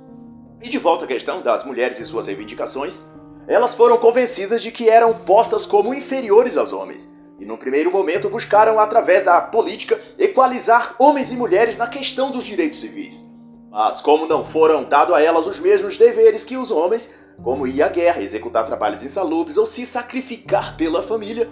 E 0.63 0.71
de 0.71 0.79
volta 0.79 1.05
à 1.05 1.09
questão 1.09 1.43
das 1.43 1.65
mulheres 1.65 2.01
e 2.01 2.05
suas 2.07 2.29
reivindicações, 2.29 3.11
elas 3.47 3.75
foram 3.75 3.99
convencidas 3.99 4.63
de 4.63 4.73
que 4.73 4.89
eram 4.89 5.13
postas 5.13 5.67
como 5.67 5.93
inferiores 5.93 6.57
aos 6.57 6.73
homens 6.73 7.18
e, 7.39 7.45
num 7.45 7.57
primeiro 7.57 7.91
momento, 7.93 8.29
buscaram, 8.29 8.79
através 8.79 9.23
da 9.23 9.41
política, 9.41 10.01
equalizar 10.19 10.97
homens 10.99 11.33
e 11.33 11.37
mulheres 11.37 11.77
na 11.77 11.87
questão 11.87 12.31
dos 12.31 12.45
direitos 12.45 12.81
civis. 12.81 13.33
Mas, 13.71 14.01
como 14.01 14.27
não 14.27 14.45
foram 14.45 14.83
dados 14.85 15.15
a 15.15 15.23
elas 15.23 15.47
os 15.47 15.61
mesmos 15.61 15.97
deveres 15.97 16.45
que 16.45 16.57
os 16.57 16.71
homens, 16.71 17.27
como 17.45 17.67
ir 17.67 17.83
à 17.83 17.89
guerra, 17.89 18.23
executar 18.23 18.67
trabalhos 18.67 19.05
insalubres 19.05 19.57
ou 19.57 19.67
se 19.67 19.87
sacrificar 19.87 20.77
pela 20.77 21.03
família, 21.03 21.49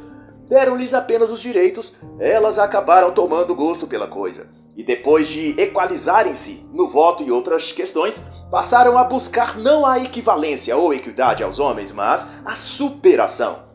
deram-lhes 0.48 0.94
apenas 0.94 1.30
os 1.30 1.40
direitos, 1.40 1.98
elas 2.18 2.58
acabaram 2.58 3.12
tomando 3.12 3.54
gosto 3.54 3.86
pela 3.86 4.08
coisa. 4.08 4.48
E 4.76 4.82
depois 4.82 5.28
de 5.28 5.58
equalizarem-se 5.60 6.68
no 6.72 6.88
voto 6.88 7.22
e 7.22 7.30
outras 7.30 7.72
questões, 7.72 8.24
passaram 8.50 8.98
a 8.98 9.04
buscar 9.04 9.56
não 9.56 9.86
a 9.86 9.98
equivalência 9.98 10.76
ou 10.76 10.92
equidade 10.92 11.42
aos 11.42 11.58
homens, 11.58 11.92
mas 11.92 12.42
a 12.44 12.54
superação. 12.54 13.65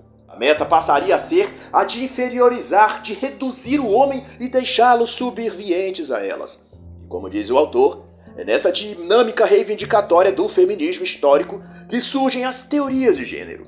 Meta 0.41 0.65
passaria 0.65 1.15
a 1.15 1.19
ser 1.19 1.47
a 1.71 1.83
de 1.83 2.03
inferiorizar, 2.03 3.03
de 3.03 3.13
reduzir 3.13 3.79
o 3.79 3.91
homem 3.91 4.25
e 4.39 4.49
deixá-los 4.49 5.11
subservientes 5.11 6.11
a 6.11 6.25
elas. 6.25 6.67
E 7.03 7.07
como 7.07 7.29
diz 7.29 7.51
o 7.51 7.57
autor, 7.59 8.07
é 8.35 8.43
nessa 8.43 8.71
dinâmica 8.71 9.45
reivindicatória 9.45 10.31
do 10.31 10.49
feminismo 10.49 11.03
histórico 11.03 11.61
que 11.87 12.01
surgem 12.01 12.43
as 12.43 12.63
teorias 12.63 13.17
de 13.17 13.23
gênero. 13.23 13.67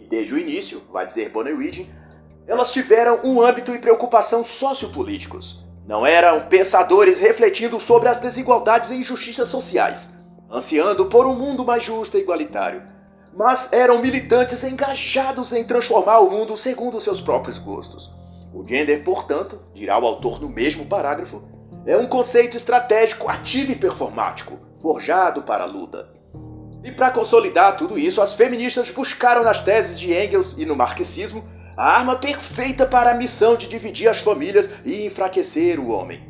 E 0.00 0.06
desde 0.06 0.34
o 0.34 0.38
início, 0.38 0.82
vai 0.92 1.06
dizer 1.06 1.28
Bonewidge, 1.28 1.88
elas 2.48 2.72
tiveram 2.72 3.20
um 3.22 3.40
âmbito 3.40 3.72
e 3.72 3.78
preocupação 3.78 4.42
sociopolíticos. 4.42 5.64
Não 5.86 6.04
eram 6.04 6.48
pensadores 6.48 7.20
refletindo 7.20 7.78
sobre 7.78 8.08
as 8.08 8.18
desigualdades 8.18 8.90
e 8.90 8.96
injustiças 8.96 9.46
sociais, 9.46 10.18
ansiando 10.50 11.06
por 11.06 11.28
um 11.28 11.34
mundo 11.36 11.64
mais 11.64 11.84
justo 11.84 12.18
e 12.18 12.20
igualitário 12.22 12.97
mas 13.38 13.72
eram 13.72 14.02
militantes 14.02 14.64
engajados 14.64 15.52
em 15.52 15.62
transformar 15.62 16.18
o 16.18 16.28
mundo 16.28 16.56
segundo 16.56 17.00
seus 17.00 17.20
próprios 17.20 17.56
gostos. 17.56 18.12
O 18.52 18.66
gender, 18.66 19.04
portanto, 19.04 19.60
dirá 19.72 19.96
o 19.96 20.04
autor 20.04 20.40
no 20.40 20.48
mesmo 20.48 20.86
parágrafo, 20.86 21.44
é 21.86 21.96
um 21.96 22.08
conceito 22.08 22.56
estratégico 22.56 23.28
ativo 23.28 23.70
e 23.70 23.76
performático, 23.76 24.58
forjado 24.82 25.42
para 25.42 25.62
a 25.62 25.66
luta. 25.68 26.08
E 26.82 26.90
para 26.90 27.12
consolidar 27.12 27.76
tudo 27.76 27.96
isso, 27.96 28.20
as 28.20 28.34
feministas 28.34 28.90
buscaram 28.90 29.44
nas 29.44 29.62
teses 29.62 30.00
de 30.00 30.12
Engels 30.12 30.58
e 30.58 30.66
no 30.66 30.74
marxismo 30.74 31.46
a 31.76 31.96
arma 31.96 32.16
perfeita 32.16 32.86
para 32.86 33.12
a 33.12 33.14
missão 33.14 33.54
de 33.54 33.68
dividir 33.68 34.08
as 34.08 34.18
famílias 34.18 34.80
e 34.84 35.06
enfraquecer 35.06 35.78
o 35.78 35.90
homem. 35.90 36.28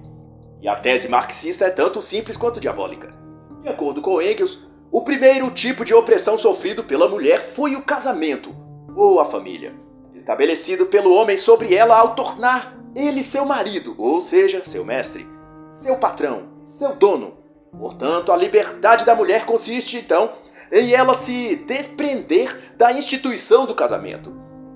E 0.60 0.68
a 0.68 0.76
tese 0.76 1.08
marxista 1.08 1.64
é 1.64 1.70
tanto 1.70 2.02
simples 2.02 2.36
quanto 2.36 2.60
diabólica. 2.60 3.14
De 3.62 3.68
acordo 3.70 4.02
com 4.02 4.20
Engels, 4.20 4.67
o 4.90 5.02
primeiro 5.02 5.50
tipo 5.50 5.84
de 5.84 5.94
opressão 5.94 6.36
sofrido 6.36 6.82
pela 6.82 7.08
mulher 7.08 7.52
foi 7.54 7.76
o 7.76 7.82
casamento, 7.82 8.54
ou 8.96 9.20
a 9.20 9.24
família, 9.24 9.74
estabelecido 10.14 10.86
pelo 10.86 11.12
homem 11.12 11.36
sobre 11.36 11.74
ela 11.74 11.98
ao 11.98 12.14
tornar 12.14 12.74
ele 12.94 13.22
seu 13.22 13.44
marido, 13.44 13.94
ou 13.98 14.20
seja, 14.20 14.64
seu 14.64 14.84
mestre, 14.84 15.26
seu 15.70 15.96
patrão, 15.96 16.48
seu 16.64 16.96
dono. 16.96 17.36
Portanto, 17.78 18.32
a 18.32 18.36
liberdade 18.36 19.04
da 19.04 19.14
mulher 19.14 19.44
consiste, 19.44 19.98
então, 19.98 20.32
em 20.72 20.94
ela 20.94 21.14
se 21.14 21.56
desprender 21.56 22.74
da 22.76 22.90
instituição 22.90 23.66
do 23.66 23.74
casamento, 23.74 24.32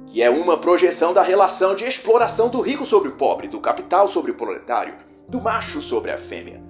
que 0.07 0.23
é 0.23 0.29
uma 0.29 0.59
projeção 0.59 1.15
da 1.15 1.23
relação 1.23 1.75
de 1.75 1.85
exploração 1.85 2.51
do 2.51 2.61
rico 2.61 2.85
sobre 2.85 3.09
o 3.09 3.17
pobre, 3.17 3.49
do 3.49 3.61
capital 3.61 4.07
sobre 4.07 4.31
o 4.31 4.35
proletário, 4.35 4.95
do 5.27 5.41
macho 5.41 5.81
sobre 5.81 6.11
a 6.11 6.19
fêmea. 6.19 6.63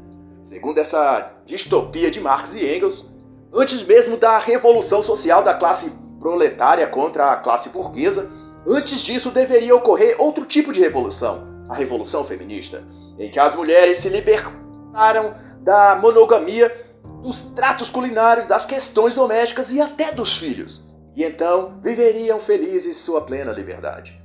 Segundo 0.44 0.78
essa 0.78 1.32
distopia 1.44 2.10
de 2.10 2.20
Marx 2.20 2.54
e 2.54 2.64
Engels, 2.64 3.12
Antes 3.54 3.82
mesmo 3.82 4.16
da 4.16 4.38
revolução 4.38 5.02
social 5.02 5.42
da 5.42 5.52
classe 5.52 5.98
proletária 6.18 6.86
contra 6.86 7.32
a 7.32 7.36
classe 7.36 7.68
burguesa, 7.68 8.32
antes 8.66 9.02
disso 9.02 9.30
deveria 9.30 9.76
ocorrer 9.76 10.16
outro 10.18 10.46
tipo 10.46 10.72
de 10.72 10.80
revolução, 10.80 11.46
a 11.68 11.74
revolução 11.74 12.24
feminista, 12.24 12.82
em 13.18 13.30
que 13.30 13.38
as 13.38 13.54
mulheres 13.54 13.98
se 13.98 14.08
libertaram 14.08 15.34
da 15.60 15.94
monogamia, 15.96 16.74
dos 17.22 17.52
tratos 17.52 17.90
culinários, 17.90 18.46
das 18.46 18.64
questões 18.64 19.14
domésticas 19.14 19.70
e 19.70 19.80
até 19.82 20.12
dos 20.12 20.38
filhos. 20.38 20.90
E 21.14 21.22
então 21.22 21.78
viveriam 21.82 22.40
felizes 22.40 22.96
sua 22.96 23.20
plena 23.20 23.52
liberdade. 23.52 24.18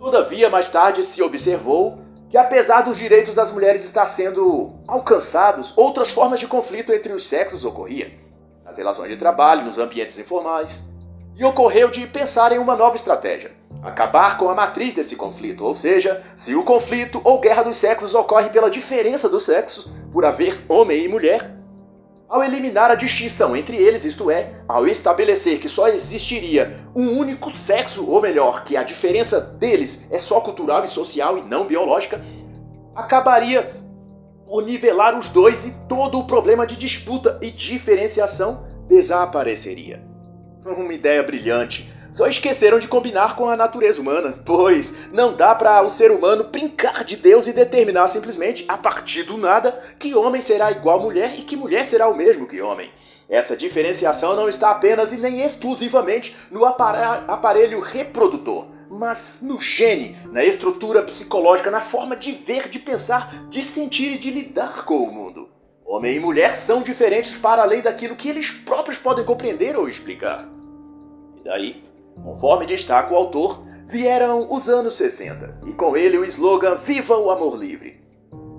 Todavia, 0.00 0.48
mais 0.48 0.70
tarde 0.70 1.04
se 1.04 1.22
observou 1.22 1.98
que 2.30 2.38
apesar 2.38 2.80
dos 2.80 2.96
direitos 2.96 3.34
das 3.34 3.52
mulheres 3.52 3.84
estar 3.84 4.06
sendo 4.06 4.72
alcançados, 4.88 5.76
outras 5.76 6.10
formas 6.10 6.40
de 6.40 6.46
conflito 6.46 6.92
entre 6.92 7.12
os 7.12 7.28
sexos 7.28 7.64
ocorriam 7.64 8.23
nas 8.74 8.78
relações 8.78 9.08
de 9.08 9.16
trabalho, 9.16 9.64
nos 9.64 9.78
ambientes 9.78 10.18
informais, 10.18 10.92
e 11.36 11.44
ocorreu 11.44 11.88
de 11.88 12.06
pensar 12.06 12.52
em 12.52 12.58
uma 12.58 12.74
nova 12.74 12.96
estratégia. 12.96 13.52
Acabar 13.82 14.36
com 14.36 14.48
a 14.48 14.54
matriz 14.54 14.94
desse 14.94 15.14
conflito, 15.14 15.64
ou 15.64 15.74
seja, 15.74 16.20
se 16.36 16.54
o 16.54 16.62
conflito 16.62 17.20
ou 17.22 17.40
guerra 17.40 17.62
dos 17.62 17.76
sexos 17.76 18.14
ocorre 18.14 18.50
pela 18.50 18.70
diferença 18.70 19.28
dos 19.28 19.44
sexos, 19.44 19.92
por 20.12 20.24
haver 20.24 20.58
homem 20.68 21.04
e 21.04 21.08
mulher, 21.08 21.54
ao 22.28 22.42
eliminar 22.42 22.90
a 22.90 22.94
distinção 22.96 23.56
entre 23.56 23.76
eles, 23.76 24.04
isto 24.04 24.30
é, 24.30 24.54
ao 24.66 24.86
estabelecer 24.86 25.58
que 25.58 25.68
só 25.68 25.86
existiria 25.88 26.80
um 26.94 27.16
único 27.16 27.56
sexo, 27.56 28.08
ou 28.08 28.20
melhor, 28.20 28.64
que 28.64 28.76
a 28.76 28.82
diferença 28.82 29.40
deles 29.40 30.08
é 30.10 30.18
só 30.18 30.40
cultural 30.40 30.82
e 30.82 30.88
social 30.88 31.38
e 31.38 31.42
não 31.42 31.64
biológica, 31.64 32.20
acabaria 32.94 33.83
por 34.46 34.64
nivelar 34.64 35.18
os 35.18 35.28
dois 35.28 35.66
e 35.66 35.88
todo 35.88 36.18
o 36.18 36.26
problema 36.26 36.66
de 36.66 36.76
disputa 36.76 37.38
e 37.42 37.50
diferenciação 37.50 38.66
desapareceria. 38.88 40.02
Uma 40.64 40.94
ideia 40.94 41.22
brilhante. 41.22 41.92
Só 42.12 42.28
esqueceram 42.28 42.78
de 42.78 42.86
combinar 42.86 43.34
com 43.34 43.48
a 43.48 43.56
natureza 43.56 44.00
humana, 44.00 44.38
pois 44.46 45.10
não 45.12 45.34
dá 45.34 45.52
para 45.52 45.82
o 45.82 45.90
ser 45.90 46.12
humano 46.12 46.44
brincar 46.44 47.04
de 47.04 47.16
Deus 47.16 47.48
e 47.48 47.52
determinar 47.52 48.06
simplesmente, 48.06 48.64
a 48.68 48.78
partir 48.78 49.24
do 49.24 49.36
nada, 49.36 49.72
que 49.98 50.14
homem 50.14 50.40
será 50.40 50.70
igual 50.70 51.00
mulher 51.00 51.34
e 51.36 51.42
que 51.42 51.56
mulher 51.56 51.84
será 51.84 52.08
o 52.08 52.16
mesmo 52.16 52.46
que 52.46 52.62
homem. 52.62 52.88
Essa 53.28 53.56
diferenciação 53.56 54.36
não 54.36 54.48
está 54.48 54.70
apenas 54.70 55.12
e 55.12 55.16
nem 55.16 55.40
exclusivamente 55.40 56.36
no 56.52 56.64
aparelho 56.64 57.80
reprodutor, 57.80 58.68
mas 58.94 59.38
no 59.42 59.60
gene, 59.60 60.16
na 60.30 60.44
estrutura 60.44 61.02
psicológica, 61.02 61.70
na 61.70 61.80
forma 61.80 62.16
de 62.16 62.30
ver, 62.32 62.68
de 62.68 62.78
pensar, 62.78 63.48
de 63.48 63.62
sentir 63.62 64.12
e 64.12 64.18
de 64.18 64.30
lidar 64.30 64.84
com 64.84 64.98
o 64.98 65.12
mundo. 65.12 65.48
Homem 65.84 66.16
e 66.16 66.20
mulher 66.20 66.54
são 66.54 66.80
diferentes 66.80 67.36
para 67.36 67.62
além 67.62 67.82
daquilo 67.82 68.16
que 68.16 68.28
eles 68.28 68.50
próprios 68.50 68.96
podem 68.96 69.24
compreender 69.24 69.76
ou 69.76 69.88
explicar. 69.88 70.48
E 71.36 71.44
daí, 71.44 71.84
conforme 72.22 72.66
destaca 72.66 73.12
o 73.12 73.16
autor, 73.16 73.64
vieram 73.86 74.50
os 74.50 74.68
anos 74.68 74.94
60 74.94 75.62
e 75.66 75.72
com 75.72 75.96
ele 75.96 76.16
o 76.16 76.24
slogan 76.24 76.76
Viva 76.76 77.18
o 77.18 77.30
Amor 77.30 77.56
Livre. 77.56 78.02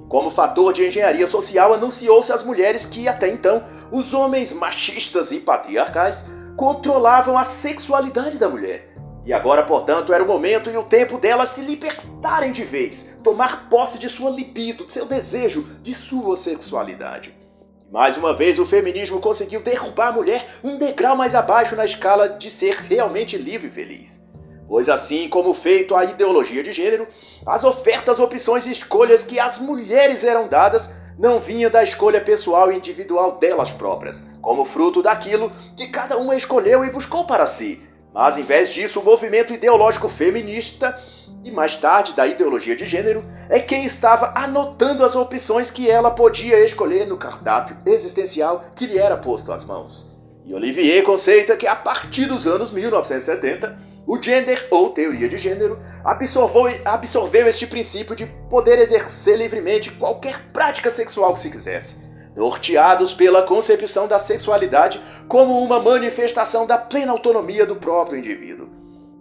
Como 0.10 0.30
fator 0.30 0.72
de 0.72 0.86
engenharia 0.86 1.25
social, 1.25 1.74
anunciou-se 1.74 2.32
às 2.32 2.44
mulheres 2.44 2.86
que, 2.86 3.08
até 3.08 3.27
então, 3.30 3.63
os 3.92 4.13
homens 4.13 4.54
machistas 4.54 5.32
e 5.32 5.39
patriarcais 5.39 6.27
controlavam 6.56 7.38
a 7.38 7.44
sexualidade 7.44 8.38
da 8.38 8.48
mulher 8.48 8.95
e 9.25 9.34
agora, 9.34 9.63
portanto, 9.63 10.13
era 10.13 10.24
o 10.24 10.27
momento 10.27 10.70
e 10.70 10.77
o 10.77 10.84
tempo 10.84 11.17
delas 11.17 11.50
se 11.50 11.62
libertarem 11.62 12.51
de 12.51 12.63
vez, 12.63 13.17
tomar 13.24 13.67
posse 13.70 13.98
de 13.98 14.08
sua 14.08 14.29
libido, 14.29 14.86
de 14.86 14.94
seu 14.94 15.08
desejo, 15.08 15.65
de 15.82 15.96
sua 15.96 16.38
sexualidade. 16.38 17.36
Mais 17.91 18.17
uma 18.17 18.36
vez, 18.36 18.60
o 18.60 18.65
feminismo 18.65 19.20
conseguiu 19.20 19.62
derrubar 19.62 20.10
a 20.10 20.12
mulher 20.12 20.46
um 20.63 20.77
degrau 20.77 21.15
mais 21.15 21.34
abaixo 21.34 21.75
na 21.75 21.86
escala 21.86 22.29
de 22.29 22.51
ser 22.51 22.75
realmente 22.75 23.36
livre 23.36 23.67
e 23.67 23.72
feliz. 23.72 24.29
pois 24.67 24.89
assim 24.89 25.29
como 25.29 25.53
feito 25.53 25.96
a 25.96 26.03
ideologia 26.03 26.62
de 26.62 26.72
gênero, 26.72 27.08
as 27.46 27.63
ofertas, 27.63 28.20
opções 28.20 28.65
e 28.65 28.72
escolhas 28.72 29.24
que 29.24 29.39
às 29.39 29.60
mulheres 29.60 30.24
eram 30.24 30.48
dadas 30.48 30.89
não 31.17 31.39
vinham 31.39 31.72
da 31.72 31.84
escolha 31.84 32.20
pessoal 32.20 32.72
e 32.72 32.75
individual 32.75 33.38
delas 33.38 33.72
próprias, 33.72 34.24
como 34.41 34.65
fruto 34.65 35.01
daquilo 35.01 35.51
que 35.77 35.88
cada 35.88 36.17
uma 36.17 36.36
escolheu 36.36 36.84
e 36.84 36.89
buscou 36.89 37.25
para 37.25 37.46
si, 37.46 37.88
mas 38.16 38.38
em 38.38 38.44
vez 38.44 38.74
disso 38.74 39.02
o 39.02 39.04
movimento 39.04 39.54
ideológico 39.54 40.08
feminista 40.08 40.98
e 41.44 41.52
mais 41.52 41.76
tarde 41.76 42.14
da 42.14 42.26
ideologia 42.26 42.74
de 42.74 42.86
gênero 42.86 43.26
é 43.50 43.60
quem 43.60 43.84
estava 43.84 44.32
anotando 44.34 45.04
as 45.04 45.18
opções 45.18 45.70
que 45.70 45.92
ela 45.92 46.10
podia 46.10 46.64
escolher 46.64 47.06
no 47.06 47.18
cardápio 47.18 47.76
existencial 47.86 48.64
que 48.74 48.88
lhe 48.88 48.98
era 48.98 49.18
posto 49.18 49.52
às 49.52 49.66
mãos. 49.66 50.18
E 50.46 50.54
Olivier 50.54 51.04
conceita 51.04 51.58
que 51.58 51.68
a 51.68 51.76
partir 51.76 52.26
dos 52.26 52.48
anos 52.48 52.72
1970, 52.72 53.78
o 54.08 54.22
gender 54.22 54.66
ou 54.72 54.92
teoria 54.92 55.28
de 55.28 55.38
gênero 55.38 55.78
absorveu, 56.02 56.74
absorveu 56.86 57.46
este 57.48 57.68
princípio 57.68 58.16
de 58.16 58.28
poder 58.50 58.80
exercer 58.80 59.38
livremente 59.38 59.92
qualquer 59.92 60.40
prática 60.54 60.90
sexual 60.90 61.34
que 61.34 61.42
se 61.42 61.52
quisesse, 61.52 62.05
norteados 62.36 63.13
pela 63.13 63.42
concepção 63.42 64.08
da 64.08 64.20
sexualidade 64.20 65.01
como 65.27 65.60
uma 65.62 65.80
manifestação 65.80 66.68
da 66.68 66.77
plena 66.77 67.12
autonomia 67.12 67.65
do 67.65 67.75
próprio 67.75 68.18
indivíduo. 68.18 68.70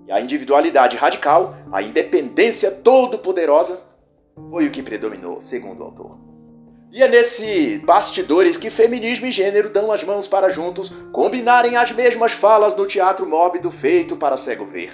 E 0.07 0.13
a 0.13 0.21
individualidade 0.21 0.97
radical, 0.97 1.57
a 1.73 1.81
independência 1.81 2.71
todo-poderosa, 2.71 3.81
foi 4.51 4.67
o 4.67 4.71
que 4.71 4.83
predominou, 4.83 5.41
segundo 5.41 5.81
o 5.81 5.85
autor. 5.85 6.19
E 6.93 7.03
é 7.03 7.09
nesse 7.09 7.79
bastidores 7.79 8.57
que 8.57 8.71
feminismo 8.71 9.27
e 9.27 9.33
gênero 9.33 9.69
dão 9.69 9.91
as 9.91 10.05
mãos 10.05 10.29
para 10.29 10.49
juntos 10.49 10.91
combinarem 11.13 11.77
as 11.77 11.91
mesmas 11.91 12.33
falas 12.33 12.77
no 12.77 12.87
teatro 12.87 13.27
mórbido 13.27 13.71
feito 13.71 14.17
para 14.17 14.37
cego 14.37 14.65
ver, 14.65 14.93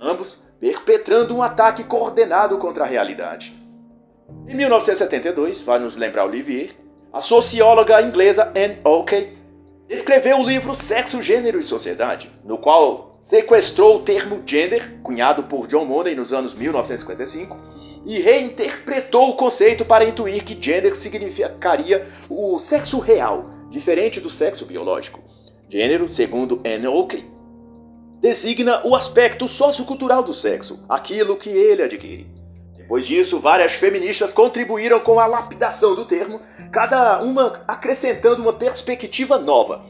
ambos 0.00 0.48
perpetrando 0.60 1.34
um 1.34 1.42
ataque 1.42 1.84
coordenado 1.84 2.58
contra 2.58 2.84
a 2.84 2.86
realidade. 2.86 3.56
Em 4.46 4.54
1972, 4.54 5.62
vai 5.62 5.78
nos 5.78 5.96
lembrar 5.96 6.26
Olivier, 6.26 6.74
a 7.18 7.20
socióloga 7.20 8.00
inglesa 8.00 8.52
Anne 8.54 8.78
Oakey 8.84 9.36
escreveu 9.88 10.38
o 10.38 10.46
livro 10.46 10.72
Sexo, 10.72 11.20
Gênero 11.20 11.58
e 11.58 11.64
Sociedade, 11.64 12.30
no 12.44 12.58
qual 12.58 13.18
sequestrou 13.20 13.96
o 13.96 14.02
termo 14.04 14.40
gender, 14.46 15.00
cunhado 15.02 15.42
por 15.42 15.66
John 15.66 15.84
Money 15.84 16.14
nos 16.14 16.32
anos 16.32 16.54
1955, 16.54 17.56
e 18.06 18.20
reinterpretou 18.20 19.30
o 19.30 19.36
conceito 19.36 19.84
para 19.84 20.04
intuir 20.04 20.44
que 20.44 20.56
gender 20.62 20.94
significaria 20.94 22.06
o 22.30 22.60
sexo 22.60 23.00
real, 23.00 23.46
diferente 23.68 24.20
do 24.20 24.30
sexo 24.30 24.64
biológico. 24.66 25.20
Gênero, 25.68 26.06
segundo 26.06 26.62
Anne 26.64 26.86
Oakey, 26.86 27.28
designa 28.20 28.86
o 28.86 28.94
aspecto 28.94 29.48
sociocultural 29.48 30.22
do 30.22 30.32
sexo, 30.32 30.84
aquilo 30.88 31.36
que 31.36 31.50
ele 31.50 31.82
adquire. 31.82 32.37
Depois 32.88 33.06
disso, 33.06 33.38
várias 33.38 33.74
feministas 33.74 34.32
contribuíram 34.32 34.98
com 34.98 35.20
a 35.20 35.26
lapidação 35.26 35.94
do 35.94 36.06
termo, 36.06 36.40
cada 36.72 37.20
uma 37.20 37.62
acrescentando 37.68 38.40
uma 38.40 38.54
perspectiva 38.54 39.36
nova, 39.36 39.84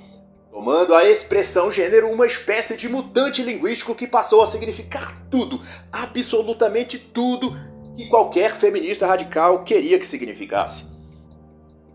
tomando 0.50 0.93
a 0.93 1.09
expressão 1.09 1.71
gênero 1.71 2.11
uma 2.11 2.26
espécie 2.26 2.76
de 2.76 2.88
mutante 2.88 3.40
linguístico 3.40 3.95
que 3.95 4.09
passou 4.09 4.43
a 4.43 4.47
significar 4.47 5.17
tudo, 5.31 5.62
absolutamente 5.93 6.99
tudo 6.99 7.57
que 7.97 8.09
qualquer 8.09 8.57
feminista 8.57 9.07
radical 9.07 9.62
queria 9.62 9.97
que 9.97 10.07
significasse. 10.07 10.87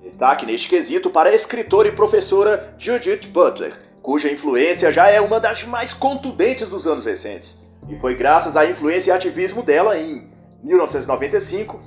Destaque 0.01 0.45
neste 0.45 0.69
quesito 0.69 1.09
para 1.09 1.31
a 1.31 1.35
escritora 1.35 1.89
e 1.89 1.91
professora 1.91 2.73
Judith 2.77 3.27
Butler, 3.27 3.73
cuja 4.01 4.31
influência 4.31 4.89
já 4.89 5.09
é 5.09 5.19
uma 5.19 5.41
das 5.41 5.65
mais 5.65 5.93
contundentes 5.93 6.69
dos 6.69 6.87
anos 6.87 7.05
recentes. 7.05 7.65
E 7.89 7.99
foi 7.99 8.15
graças 8.15 8.55
à 8.55 8.65
influência 8.65 9.11
e 9.11 9.13
ativismo 9.13 9.61
dela 9.61 9.99
em 9.99 10.31
1995, 10.63 11.79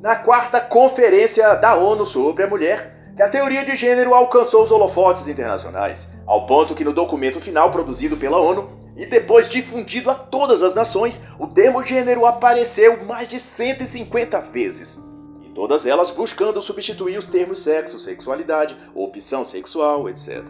na 0.00 0.16
quarta 0.16 0.60
Conferência 0.60 1.54
da 1.54 1.76
ONU 1.76 2.06
sobre 2.06 2.44
a 2.44 2.46
Mulher, 2.46 3.12
que 3.14 3.22
a 3.22 3.28
teoria 3.28 3.64
de 3.64 3.74
gênero 3.74 4.14
alcançou 4.14 4.64
os 4.64 4.70
holofotes 4.70 5.28
internacionais, 5.28 6.20
ao 6.26 6.46
ponto 6.46 6.74
que 6.74 6.84
no 6.84 6.92
documento 6.92 7.40
final 7.40 7.70
produzido 7.70 8.16
pela 8.16 8.38
ONU 8.38 8.70
e 8.96 9.06
depois 9.06 9.48
difundido 9.48 10.10
a 10.10 10.14
todas 10.14 10.62
as 10.62 10.74
nações, 10.74 11.28
o 11.38 11.46
termo 11.46 11.82
gênero 11.82 12.24
apareceu 12.24 13.04
mais 13.04 13.28
de 13.28 13.38
150 13.38 14.40
vezes. 14.40 15.06
Todas 15.54 15.86
elas 15.86 16.10
buscando 16.10 16.60
substituir 16.60 17.16
os 17.16 17.28
termos 17.28 17.60
sexo, 17.60 17.98
sexualidade, 17.98 18.76
opção 18.94 19.42
sexual, 19.42 20.06
etc. 20.06 20.42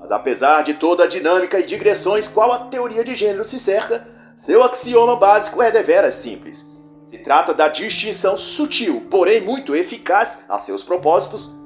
Mas 0.00 0.10
apesar 0.10 0.62
de 0.62 0.74
toda 0.74 1.04
a 1.04 1.06
dinâmica 1.06 1.60
e 1.60 1.64
digressões 1.64 2.26
qual 2.26 2.50
a 2.50 2.64
teoria 2.64 3.04
de 3.04 3.14
gênero 3.14 3.44
se 3.44 3.60
cerca, 3.60 4.04
seu 4.36 4.64
axioma 4.64 5.14
básico 5.14 5.62
é 5.62 5.70
deveras 5.70 6.14
simples. 6.14 6.75
Se 7.06 7.18
trata 7.18 7.54
da 7.54 7.68
distinção 7.68 8.36
sutil, 8.36 9.06
porém 9.08 9.40
muito 9.40 9.76
eficaz 9.76 10.44
a 10.48 10.58
seus 10.58 10.82
propósitos, 10.82 11.56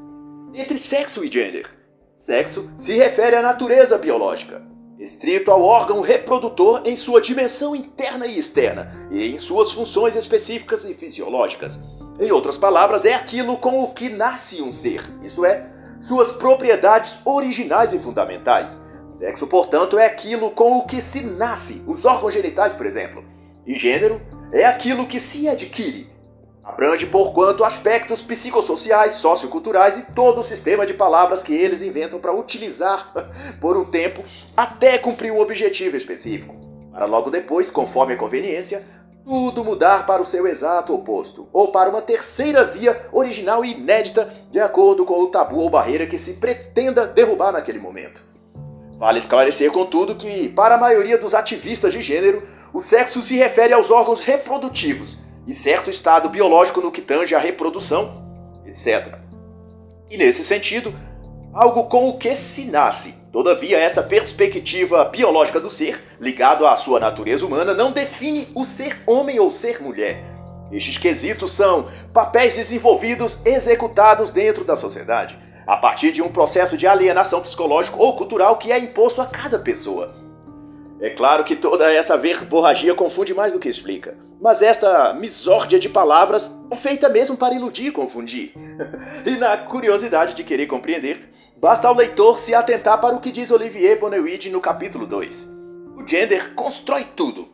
entre 0.52 0.76
sexo 0.76 1.24
e 1.24 1.32
gênero. 1.32 1.70
Sexo 2.14 2.70
se 2.76 2.94
refere 2.96 3.36
à 3.36 3.40
natureza 3.40 3.96
biológica, 3.96 4.60
estrito 4.98 5.50
ao 5.50 5.62
órgão 5.62 6.02
reprodutor 6.02 6.82
em 6.84 6.94
sua 6.94 7.22
dimensão 7.22 7.74
interna 7.74 8.26
e 8.26 8.36
externa 8.36 8.92
e 9.10 9.28
em 9.28 9.38
suas 9.38 9.72
funções 9.72 10.14
específicas 10.14 10.84
e 10.84 10.92
fisiológicas. 10.92 11.80
Em 12.20 12.30
outras 12.30 12.58
palavras, 12.58 13.06
é 13.06 13.14
aquilo 13.14 13.56
com 13.56 13.82
o 13.82 13.94
que 13.94 14.10
nasce 14.10 14.60
um 14.60 14.74
ser, 14.74 15.02
isto 15.24 15.46
é, 15.46 15.66
suas 16.02 16.32
propriedades 16.32 17.18
originais 17.24 17.94
e 17.94 17.98
fundamentais. 17.98 18.82
Sexo, 19.08 19.46
portanto, 19.46 19.98
é 19.98 20.04
aquilo 20.04 20.50
com 20.50 20.76
o 20.76 20.86
que 20.86 21.00
se 21.00 21.22
nasce, 21.22 21.82
os 21.86 22.04
órgãos 22.04 22.34
genitais, 22.34 22.74
por 22.74 22.84
exemplo. 22.84 23.24
E 23.66 23.74
gênero 23.74 24.20
é 24.52 24.64
aquilo 24.64 25.06
que 25.06 25.20
se 25.20 25.48
adquire, 25.48 26.10
Abrange, 26.70 27.06
porquanto, 27.06 27.64
aspectos 27.64 28.22
psicossociais, 28.22 29.14
socioculturais 29.14 29.98
e 29.98 30.12
todo 30.12 30.38
o 30.38 30.42
sistema 30.42 30.86
de 30.86 30.94
palavras 30.94 31.42
que 31.42 31.52
eles 31.52 31.82
inventam 31.82 32.20
para 32.20 32.32
utilizar 32.32 33.12
por 33.60 33.76
um 33.76 33.84
tempo 33.84 34.22
até 34.56 34.96
cumprir 34.96 35.32
um 35.32 35.40
objetivo 35.40 35.96
específico, 35.96 36.54
para 36.92 37.06
logo 37.06 37.30
depois, 37.30 37.70
conforme 37.70 38.12
a 38.14 38.16
conveniência, 38.16 38.84
tudo 39.24 39.64
mudar 39.64 40.06
para 40.06 40.22
o 40.22 40.24
seu 40.24 40.46
exato 40.46 40.94
oposto, 40.94 41.48
ou 41.52 41.68
para 41.68 41.90
uma 41.90 42.02
terceira 42.02 42.64
via 42.64 43.08
original 43.12 43.64
e 43.64 43.72
inédita, 43.72 44.32
de 44.50 44.60
acordo 44.60 45.04
com 45.04 45.20
o 45.20 45.26
tabu 45.26 45.58
ou 45.58 45.70
barreira 45.70 46.06
que 46.06 46.18
se 46.18 46.34
pretenda 46.34 47.06
derrubar 47.06 47.52
naquele 47.52 47.78
momento. 47.78 48.22
Vale 48.96 49.18
esclarecer, 49.18 49.72
contudo, 49.72 50.14
que, 50.14 50.48
para 50.50 50.74
a 50.74 50.78
maioria 50.78 51.16
dos 51.16 51.34
ativistas 51.34 51.92
de 51.92 52.02
gênero, 52.02 52.46
o 52.72 52.80
sexo 52.80 53.20
se 53.22 53.36
refere 53.36 53.72
aos 53.72 53.90
órgãos 53.90 54.22
reprodutivos 54.22 55.18
e 55.46 55.54
certo 55.54 55.90
estado 55.90 56.28
biológico 56.28 56.80
no 56.80 56.92
que 56.92 57.00
tange 57.00 57.34
à 57.34 57.38
reprodução, 57.38 58.24
etc. 58.64 59.14
E 60.08 60.16
nesse 60.16 60.44
sentido, 60.44 60.94
algo 61.52 61.84
com 61.84 62.08
o 62.08 62.18
que 62.18 62.34
se 62.36 62.66
nasce. 62.66 63.20
Todavia, 63.32 63.78
essa 63.78 64.02
perspectiva 64.02 65.04
biológica 65.04 65.60
do 65.60 65.70
ser, 65.70 66.00
ligado 66.20 66.66
à 66.66 66.74
sua 66.76 66.98
natureza 66.98 67.46
humana, 67.46 67.74
não 67.74 67.92
define 67.92 68.48
o 68.54 68.64
ser 68.64 69.02
homem 69.06 69.38
ou 69.38 69.50
ser 69.50 69.80
mulher. 69.80 70.22
Estes 70.72 70.98
quesitos 70.98 71.52
são 71.52 71.88
papéis 72.12 72.56
desenvolvidos, 72.56 73.44
executados 73.44 74.30
dentro 74.30 74.64
da 74.64 74.76
sociedade, 74.76 75.38
a 75.66 75.76
partir 75.76 76.12
de 76.12 76.22
um 76.22 76.28
processo 76.28 76.76
de 76.76 76.86
alienação 76.86 77.40
psicológico 77.40 77.98
ou 78.00 78.16
cultural 78.16 78.56
que 78.56 78.70
é 78.70 78.78
imposto 78.78 79.20
a 79.20 79.26
cada 79.26 79.58
pessoa. 79.58 80.19
É 81.00 81.08
claro 81.08 81.44
que 81.44 81.56
toda 81.56 81.90
essa 81.90 82.18
verborragia 82.18 82.94
confunde 82.94 83.32
mais 83.32 83.54
do 83.54 83.58
que 83.58 83.70
explica. 83.70 84.18
Mas 84.38 84.60
esta 84.60 85.14
misórdia 85.14 85.78
de 85.78 85.88
palavras 85.88 86.54
é 86.70 86.76
feita 86.76 87.08
mesmo 87.08 87.38
para 87.38 87.54
iludir 87.54 87.86
e 87.86 87.92
confundir. 87.92 88.52
e 89.24 89.30
na 89.36 89.56
curiosidade 89.56 90.34
de 90.34 90.44
querer 90.44 90.66
compreender, 90.66 91.32
basta 91.56 91.88
ao 91.88 91.94
leitor 91.94 92.38
se 92.38 92.54
atentar 92.54 93.00
para 93.00 93.14
o 93.14 93.20
que 93.20 93.32
diz 93.32 93.50
Olivier 93.50 93.98
Bonnewid 93.98 94.50
no 94.50 94.60
capítulo 94.60 95.06
2. 95.06 95.56
O 95.96 96.06
gender 96.06 96.54
constrói 96.54 97.04
tudo. 97.16 97.48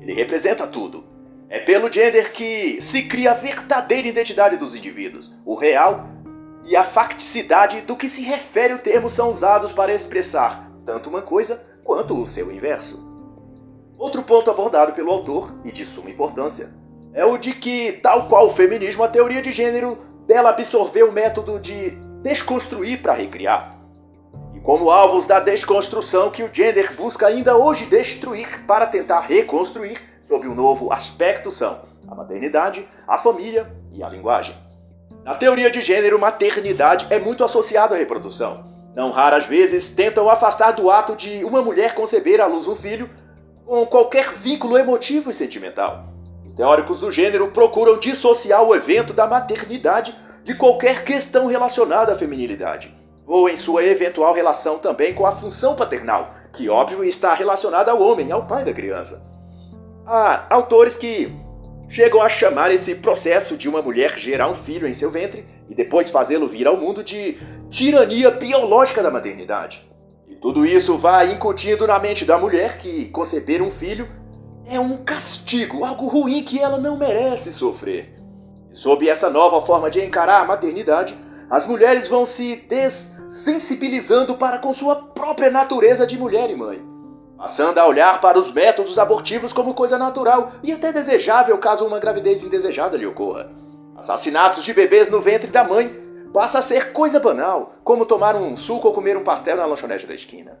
Ele 0.00 0.12
representa 0.12 0.64
tudo. 0.64 1.04
É 1.48 1.58
pelo 1.58 1.90
gender 1.90 2.30
que 2.32 2.80
se 2.80 3.02
cria 3.02 3.32
a 3.32 3.34
verdadeira 3.34 4.06
identidade 4.06 4.56
dos 4.56 4.76
indivíduos. 4.76 5.32
O 5.44 5.56
real 5.56 6.08
e 6.64 6.76
a 6.76 6.84
facticidade 6.84 7.80
do 7.80 7.96
que 7.96 8.08
se 8.08 8.22
refere 8.22 8.72
o 8.72 8.78
termo 8.78 9.08
são 9.08 9.30
usados 9.30 9.72
para 9.72 9.92
expressar 9.92 10.70
tanto 10.84 11.08
uma 11.08 11.22
coisa 11.22 11.73
quanto 11.84 12.18
o 12.18 12.26
seu 12.26 12.50
inverso. 12.50 13.12
Outro 13.96 14.22
ponto 14.22 14.50
abordado 14.50 14.92
pelo 14.92 15.10
autor, 15.10 15.54
e 15.64 15.70
de 15.70 15.86
suma 15.86 16.10
importância, 16.10 16.74
é 17.12 17.24
o 17.24 17.38
de 17.38 17.52
que, 17.52 17.92
tal 18.02 18.26
qual 18.26 18.46
o 18.46 18.50
feminismo, 18.50 19.04
a 19.04 19.08
teoria 19.08 19.40
de 19.40 19.52
gênero 19.52 19.96
dela 20.26 20.50
absorveu 20.50 21.10
o 21.10 21.12
método 21.12 21.60
de 21.60 21.90
desconstruir 22.22 23.00
para 23.00 23.12
recriar. 23.12 23.78
E 24.52 24.60
como 24.60 24.90
alvos 24.90 25.26
da 25.26 25.38
desconstrução 25.38 26.30
que 26.30 26.42
o 26.42 26.50
gender 26.52 26.92
busca 26.96 27.26
ainda 27.26 27.56
hoje 27.56 27.86
destruir 27.86 28.64
para 28.66 28.86
tentar 28.86 29.20
reconstruir 29.20 29.96
sob 30.20 30.48
um 30.48 30.54
novo 30.54 30.92
aspecto 30.92 31.52
são 31.52 31.82
a 32.08 32.14
maternidade, 32.14 32.86
a 33.06 33.18
família 33.18 33.70
e 33.92 34.02
a 34.02 34.08
linguagem. 34.08 34.56
Na 35.24 35.34
teoria 35.34 35.70
de 35.70 35.80
gênero, 35.80 36.18
maternidade 36.18 37.06
é 37.10 37.18
muito 37.18 37.44
associada 37.44 37.94
à 37.94 37.98
reprodução. 37.98 38.73
Não 38.94 39.10
raras 39.10 39.46
vezes 39.46 39.90
tentam 39.90 40.30
afastar 40.30 40.72
do 40.72 40.90
ato 40.90 41.16
de 41.16 41.44
uma 41.44 41.60
mulher 41.60 41.94
conceber 41.94 42.40
à 42.40 42.46
luz 42.46 42.68
um 42.68 42.76
filho 42.76 43.10
com 43.66 43.84
qualquer 43.86 44.30
vínculo 44.34 44.78
emotivo 44.78 45.30
e 45.30 45.32
sentimental. 45.32 46.04
Os 46.46 46.52
teóricos 46.52 47.00
do 47.00 47.10
gênero 47.10 47.48
procuram 47.48 47.98
dissociar 47.98 48.62
o 48.62 48.74
evento 48.74 49.12
da 49.12 49.26
maternidade 49.26 50.14
de 50.44 50.54
qualquer 50.54 51.02
questão 51.04 51.46
relacionada 51.46 52.12
à 52.12 52.16
feminilidade, 52.16 52.94
ou 53.26 53.48
em 53.48 53.56
sua 53.56 53.82
eventual 53.82 54.34
relação 54.34 54.78
também 54.78 55.14
com 55.14 55.26
a 55.26 55.32
função 55.32 55.74
paternal, 55.74 56.32
que 56.52 56.68
óbvio 56.68 57.02
está 57.02 57.32
relacionada 57.34 57.90
ao 57.90 58.00
homem, 58.00 58.30
ao 58.30 58.46
pai 58.46 58.64
da 58.64 58.72
criança. 58.72 59.26
Há 60.06 60.46
autores 60.50 60.96
que 60.96 61.34
chegam 61.88 62.20
a 62.20 62.28
chamar 62.28 62.70
esse 62.70 62.96
processo 62.96 63.56
de 63.56 63.68
uma 63.68 63.80
mulher 63.80 64.16
gerar 64.18 64.48
um 64.48 64.54
filho 64.54 64.86
em 64.86 64.92
seu 64.92 65.10
ventre 65.10 65.46
e 65.68 65.74
depois 65.74 66.10
fazê-lo 66.10 66.48
vir 66.48 66.66
ao 66.66 66.76
mundo 66.76 67.02
de 67.02 67.36
tirania 67.70 68.30
biológica 68.30 69.02
da 69.02 69.10
maternidade. 69.10 69.88
E 70.28 70.36
tudo 70.36 70.64
isso 70.64 70.96
vai 70.96 71.32
incutindo 71.32 71.86
na 71.86 71.98
mente 71.98 72.24
da 72.24 72.38
mulher 72.38 72.78
que 72.78 73.08
conceber 73.10 73.62
um 73.62 73.70
filho 73.70 74.08
é 74.66 74.80
um 74.80 74.96
castigo, 75.04 75.84
algo 75.84 76.06
ruim 76.06 76.42
que 76.42 76.58
ela 76.58 76.78
não 76.78 76.96
merece 76.96 77.52
sofrer. 77.52 78.14
E 78.70 78.76
sob 78.76 79.08
essa 79.08 79.30
nova 79.30 79.60
forma 79.64 79.90
de 79.90 80.02
encarar 80.02 80.42
a 80.42 80.46
maternidade, 80.46 81.16
as 81.50 81.66
mulheres 81.66 82.08
vão 82.08 82.24
se 82.24 82.56
dessensibilizando 82.68 84.36
para 84.36 84.58
com 84.58 84.72
sua 84.72 84.96
própria 84.96 85.50
natureza 85.50 86.06
de 86.06 86.18
mulher 86.18 86.50
e 86.50 86.56
mãe, 86.56 86.82
passando 87.36 87.78
a 87.78 87.86
olhar 87.86 88.20
para 88.20 88.38
os 88.38 88.50
métodos 88.52 88.98
abortivos 88.98 89.52
como 89.52 89.74
coisa 89.74 89.98
natural 89.98 90.52
e 90.62 90.72
até 90.72 90.92
desejável 90.92 91.58
caso 91.58 91.86
uma 91.86 91.98
gravidez 91.98 92.44
indesejada 92.44 92.96
lhe 92.96 93.06
ocorra. 93.06 93.63
Assassinatos 94.04 94.62
de 94.62 94.74
bebês 94.74 95.08
no 95.08 95.18
ventre 95.18 95.50
da 95.50 95.64
mãe 95.64 95.88
passa 96.30 96.58
a 96.58 96.62
ser 96.62 96.92
coisa 96.92 97.18
banal, 97.18 97.76
como 97.82 98.04
tomar 98.04 98.36
um 98.36 98.54
suco 98.54 98.86
ou 98.86 98.92
comer 98.92 99.16
um 99.16 99.24
pastel 99.24 99.56
na 99.56 99.64
lanchonete 99.64 100.06
da 100.06 100.14
esquina. 100.14 100.60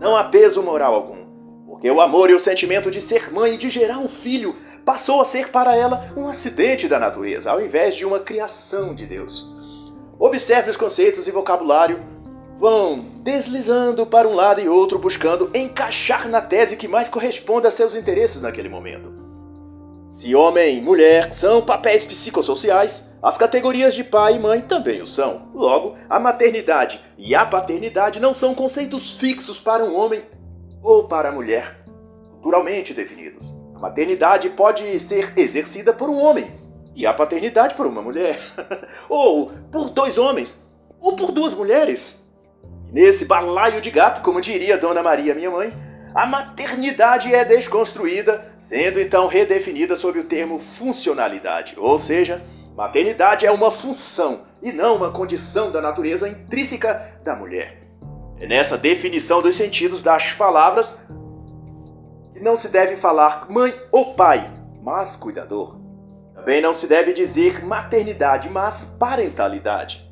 Não 0.00 0.16
há 0.16 0.24
peso 0.24 0.60
moral 0.60 0.94
algum 0.94 1.24
porque 1.64 1.88
o 1.88 2.00
amor 2.00 2.30
e 2.30 2.34
o 2.34 2.40
sentimento 2.40 2.90
de 2.90 3.00
ser 3.00 3.32
mãe 3.32 3.54
e 3.54 3.56
de 3.56 3.70
gerar 3.70 3.98
um 3.98 4.08
filho 4.08 4.52
passou 4.84 5.20
a 5.20 5.24
ser 5.24 5.50
para 5.50 5.76
ela 5.76 6.02
um 6.16 6.26
acidente 6.26 6.88
da 6.88 6.98
natureza, 6.98 7.52
ao 7.52 7.60
invés 7.60 7.94
de 7.94 8.04
uma 8.04 8.18
criação 8.18 8.94
de 8.94 9.06
Deus. 9.06 9.46
Observe 10.18 10.70
os 10.70 10.76
conceitos 10.76 11.28
e 11.28 11.30
vocabulário 11.30 12.02
vão 12.56 12.98
deslizando 13.22 14.04
para 14.04 14.26
um 14.26 14.34
lado 14.34 14.60
e 14.60 14.68
outro, 14.68 14.98
buscando 14.98 15.50
encaixar 15.54 16.28
na 16.28 16.40
tese 16.40 16.76
que 16.76 16.88
mais 16.88 17.08
corresponda 17.08 17.68
a 17.68 17.70
seus 17.70 17.94
interesses 17.94 18.40
naquele 18.40 18.68
momento. 18.68 19.13
Se 20.14 20.32
homem 20.32 20.78
e 20.78 20.80
mulher 20.80 21.32
são 21.32 21.60
papéis 21.60 22.04
psicossociais, 22.04 23.10
as 23.20 23.36
categorias 23.36 23.96
de 23.96 24.04
pai 24.04 24.36
e 24.36 24.38
mãe 24.38 24.60
também 24.60 25.02
o 25.02 25.06
são. 25.08 25.48
Logo, 25.52 25.96
a 26.08 26.20
maternidade 26.20 27.00
e 27.18 27.34
a 27.34 27.44
paternidade 27.44 28.20
não 28.20 28.32
são 28.32 28.54
conceitos 28.54 29.10
fixos 29.10 29.58
para 29.58 29.84
um 29.84 29.92
homem 29.92 30.22
ou 30.80 31.08
para 31.08 31.30
a 31.30 31.32
mulher, 31.32 31.80
culturalmente 32.30 32.94
definidos. 32.94 33.56
A 33.74 33.80
maternidade 33.80 34.50
pode 34.50 35.00
ser 35.00 35.32
exercida 35.36 35.92
por 35.92 36.08
um 36.08 36.22
homem 36.22 36.48
e 36.94 37.04
a 37.04 37.12
paternidade 37.12 37.74
por 37.74 37.84
uma 37.84 38.00
mulher, 38.00 38.38
ou 39.10 39.50
por 39.72 39.90
dois 39.90 40.16
homens, 40.16 40.70
ou 41.00 41.16
por 41.16 41.32
duas 41.32 41.52
mulheres. 41.52 42.30
nesse 42.92 43.24
balaio 43.24 43.80
de 43.80 43.90
gato, 43.90 44.22
como 44.22 44.40
diria 44.40 44.78
Dona 44.78 45.02
Maria, 45.02 45.34
minha 45.34 45.50
mãe, 45.50 45.72
a 46.14 46.26
maternidade 46.26 47.34
é 47.34 47.44
desconstruída, 47.44 48.54
sendo 48.58 49.00
então 49.00 49.26
redefinida 49.26 49.96
sob 49.96 50.20
o 50.20 50.24
termo 50.24 50.60
funcionalidade, 50.60 51.74
ou 51.76 51.98
seja, 51.98 52.40
maternidade 52.76 53.44
é 53.44 53.50
uma 53.50 53.70
função 53.70 54.42
e 54.62 54.70
não 54.70 54.94
uma 54.94 55.10
condição 55.10 55.72
da 55.72 55.80
natureza 55.80 56.28
intrínseca 56.28 57.18
da 57.24 57.34
mulher. 57.34 57.82
É 58.38 58.46
nessa 58.46 58.78
definição 58.78 59.42
dos 59.42 59.56
sentidos 59.56 60.04
das 60.04 60.32
palavras 60.32 61.08
que 62.32 62.40
não 62.40 62.56
se 62.56 62.70
deve 62.70 62.96
falar 62.96 63.46
mãe 63.50 63.74
ou 63.90 64.14
pai, 64.14 64.52
mas 64.82 65.16
cuidador. 65.16 65.80
Também 66.34 66.60
não 66.60 66.72
se 66.72 66.86
deve 66.86 67.12
dizer 67.12 67.64
maternidade, 67.64 68.48
mas 68.50 68.96
parentalidade. 68.98 70.03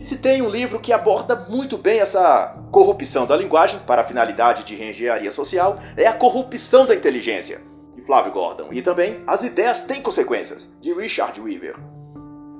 E 0.00 0.04
se 0.04 0.18
tem 0.18 0.40
um 0.40 0.48
livro 0.48 0.78
que 0.78 0.92
aborda 0.92 1.34
muito 1.48 1.76
bem 1.76 1.98
essa 1.98 2.56
corrupção 2.70 3.26
da 3.26 3.36
linguagem 3.36 3.80
para 3.80 4.02
a 4.02 4.04
finalidade 4.04 4.62
de 4.62 4.80
engenharia 4.80 5.30
social, 5.32 5.78
é 5.96 6.06
A 6.06 6.12
Corrupção 6.12 6.86
da 6.86 6.94
Inteligência, 6.94 7.60
de 7.96 8.02
Flávio 8.02 8.30
Gordon, 8.30 8.68
e 8.70 8.80
também 8.80 9.24
As 9.26 9.42
Ideias 9.42 9.82
Têm 9.82 10.00
Consequências, 10.00 10.76
de 10.80 10.94
Richard 10.94 11.40
Weaver. 11.40 11.74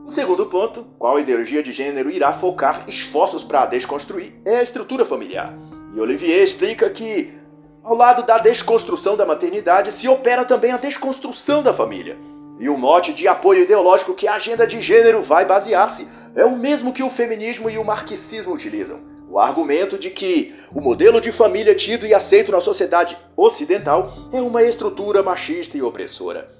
O 0.04 0.10
segundo 0.10 0.46
ponto, 0.46 0.84
qual 0.98 1.20
ideologia 1.20 1.62
de 1.62 1.70
gênero 1.70 2.10
irá 2.10 2.32
focar 2.32 2.82
esforços 2.88 3.44
para 3.44 3.66
desconstruir, 3.66 4.32
é 4.44 4.56
a 4.56 4.62
estrutura 4.62 5.04
familiar. 5.04 5.54
E 5.94 6.00
Olivier 6.00 6.42
explica 6.42 6.90
que, 6.90 7.38
ao 7.84 7.94
lado 7.94 8.24
da 8.24 8.38
desconstrução 8.38 9.16
da 9.16 9.24
maternidade, 9.24 9.92
se 9.92 10.08
opera 10.08 10.44
também 10.44 10.72
a 10.72 10.76
desconstrução 10.76 11.62
da 11.62 11.72
família. 11.72 12.18
E 12.60 12.68
o 12.68 12.76
mote 12.76 13.12
de 13.12 13.28
apoio 13.28 13.62
ideológico 13.62 14.14
que 14.14 14.26
a 14.26 14.34
agenda 14.34 14.66
de 14.66 14.80
gênero 14.80 15.20
vai 15.20 15.44
basear-se 15.44 16.08
é 16.34 16.44
o 16.44 16.56
mesmo 16.56 16.92
que 16.92 17.02
o 17.02 17.10
feminismo 17.10 17.70
e 17.70 17.78
o 17.78 17.84
marxismo 17.84 18.52
utilizam. 18.52 19.00
O 19.30 19.38
argumento 19.38 19.98
de 19.98 20.10
que 20.10 20.54
o 20.74 20.80
modelo 20.80 21.20
de 21.20 21.30
família 21.30 21.74
tido 21.74 22.06
e 22.06 22.14
aceito 22.14 22.50
na 22.50 22.60
sociedade 22.60 23.16
ocidental 23.36 24.12
é 24.32 24.40
uma 24.40 24.62
estrutura 24.62 25.22
machista 25.22 25.76
e 25.76 25.82
opressora. 25.82 26.50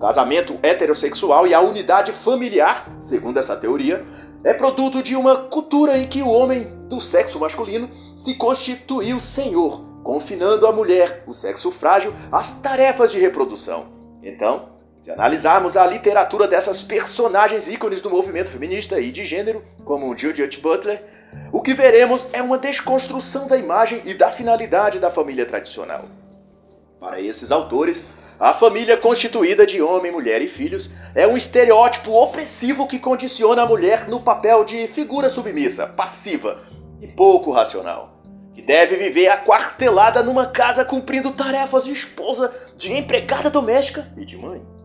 Casamento 0.00 0.58
heterossexual 0.62 1.46
e 1.46 1.54
a 1.54 1.60
unidade 1.60 2.12
familiar, 2.12 2.98
segundo 3.00 3.38
essa 3.38 3.56
teoria, 3.56 4.04
é 4.44 4.54
produto 4.54 5.02
de 5.02 5.16
uma 5.16 5.36
cultura 5.36 5.98
em 5.98 6.06
que 6.06 6.22
o 6.22 6.28
homem 6.28 6.64
do 6.88 7.00
sexo 7.00 7.40
masculino 7.40 7.90
se 8.16 8.34
constituiu 8.34 9.18
senhor, 9.18 9.82
confinando 10.02 10.66
a 10.66 10.72
mulher, 10.72 11.24
o 11.26 11.32
sexo 11.32 11.70
frágil, 11.70 12.12
às 12.30 12.60
tarefas 12.60 13.12
de 13.12 13.18
reprodução. 13.18 13.88
Então, 14.22 14.69
se 15.00 15.10
analisarmos 15.10 15.78
a 15.78 15.86
literatura 15.86 16.46
dessas 16.46 16.82
personagens 16.82 17.68
ícones 17.70 18.02
do 18.02 18.10
movimento 18.10 18.50
feminista 18.50 19.00
e 19.00 19.10
de 19.10 19.24
gênero, 19.24 19.64
como 19.82 20.16
Judith 20.16 20.60
Butler, 20.60 21.02
o 21.50 21.62
que 21.62 21.72
veremos 21.72 22.28
é 22.34 22.42
uma 22.42 22.58
desconstrução 22.58 23.46
da 23.46 23.56
imagem 23.56 24.02
e 24.04 24.12
da 24.12 24.30
finalidade 24.30 24.98
da 24.98 25.10
família 25.10 25.46
tradicional. 25.46 26.04
Para 27.00 27.18
esses 27.18 27.50
autores, 27.50 28.04
a 28.38 28.52
família 28.52 28.96
constituída 28.96 29.64
de 29.64 29.80
homem, 29.80 30.12
mulher 30.12 30.42
e 30.42 30.48
filhos 30.48 30.90
é 31.14 31.26
um 31.26 31.36
estereótipo 31.36 32.10
opressivo 32.12 32.86
que 32.86 32.98
condiciona 32.98 33.62
a 33.62 33.66
mulher 33.66 34.06
no 34.06 34.20
papel 34.20 34.64
de 34.64 34.86
figura 34.86 35.30
submissa, 35.30 35.86
passiva 35.86 36.60
e 37.00 37.06
pouco 37.06 37.50
racional, 37.52 38.20
que 38.52 38.60
deve 38.60 38.96
viver 38.96 39.28
aquartelada 39.28 40.22
numa 40.22 40.46
casa 40.46 40.84
cumprindo 40.84 41.30
tarefas 41.30 41.84
de 41.84 41.92
esposa, 41.92 42.52
de 42.76 42.92
empregada 42.92 43.48
doméstica 43.48 44.12
e 44.16 44.26
de 44.26 44.36
mãe. 44.36 44.79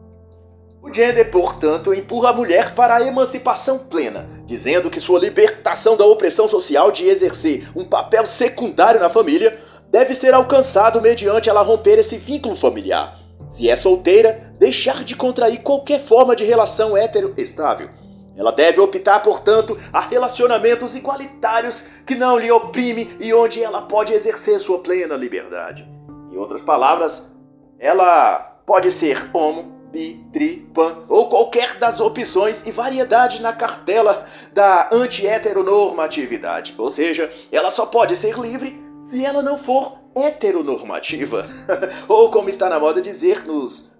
O 0.86 0.94
gender, 0.94 1.32
portanto, 1.32 1.94
empurra 1.94 2.30
a 2.30 2.34
mulher 2.34 2.76
para 2.76 2.96
a 2.96 3.08
emancipação 3.08 3.80
plena, 3.80 4.30
dizendo 4.46 4.90
que 4.90 5.00
sua 5.00 5.20
libertação 5.20 5.98
da 5.98 6.06
opressão 6.06 6.48
social 6.48 6.92
de 6.92 7.08
exercer 7.10 7.68
um 7.76 7.84
papel 7.84 8.26
secundário 8.26 9.00
na 9.00 9.10
família 9.10 9.60
deve 9.90 10.14
ser 10.14 10.34
alcançado 10.34 11.02
mediante 11.02 11.50
ela 11.50 11.64
romper 11.64 11.98
esse 11.98 12.18
vínculo 12.18 12.56
familiar 12.56 13.26
se 13.48 13.70
é 13.70 13.76
solteira, 13.76 14.54
deixar 14.60 15.04
de 15.04 15.16
contrair 15.16 15.62
qualquer 15.62 16.00
forma 16.00 16.36
de 16.36 16.44
relação 16.44 16.96
hétero 16.96 17.34
estável. 17.38 17.90
Ela 18.36 18.52
deve 18.52 18.80
optar, 18.82 19.22
portanto, 19.22 19.78
a 19.94 20.02
relacionamentos 20.02 20.96
igualitários 20.96 21.90
que 22.06 22.16
não 22.16 22.38
lhe 22.38 22.52
oprime 22.52 23.10
e 23.20 23.34
onde 23.34 23.64
ela 23.64 23.82
pode 23.82 24.14
exercer 24.14 24.60
sua 24.60 24.80
plena 24.80 25.16
liberdade. 25.16 25.88
Em 26.32 26.38
outras 26.38 26.62
palavras, 26.62 27.34
ela 27.80 28.40
pode 28.66 28.92
ser 28.92 29.30
homo, 29.34 29.75
bi, 29.92 30.26
tri, 30.32 30.68
pan 30.74 31.06
ou 31.08 31.30
qualquer 31.30 31.76
das 31.76 32.00
opções 32.00 32.66
e 32.68 32.72
variedade 32.72 33.42
na 33.42 33.54
cartela 33.54 34.26
da 34.54 34.90
anti-heteronormatividade. 34.92 36.76
Ou 36.78 36.90
seja, 36.90 37.32
ela 37.52 37.72
só 37.72 37.86
pode 37.86 38.16
ser 38.16 38.38
livre 38.38 38.80
se 39.02 39.24
ela 39.24 39.42
não 39.42 39.58
for 39.58 40.00
heteronormativa, 40.16 41.46
ou 42.08 42.32
como 42.32 42.50
está 42.50 42.70
na 42.70 42.80
moda 42.80 43.02
dizer 43.02 43.46
nos 43.46 43.96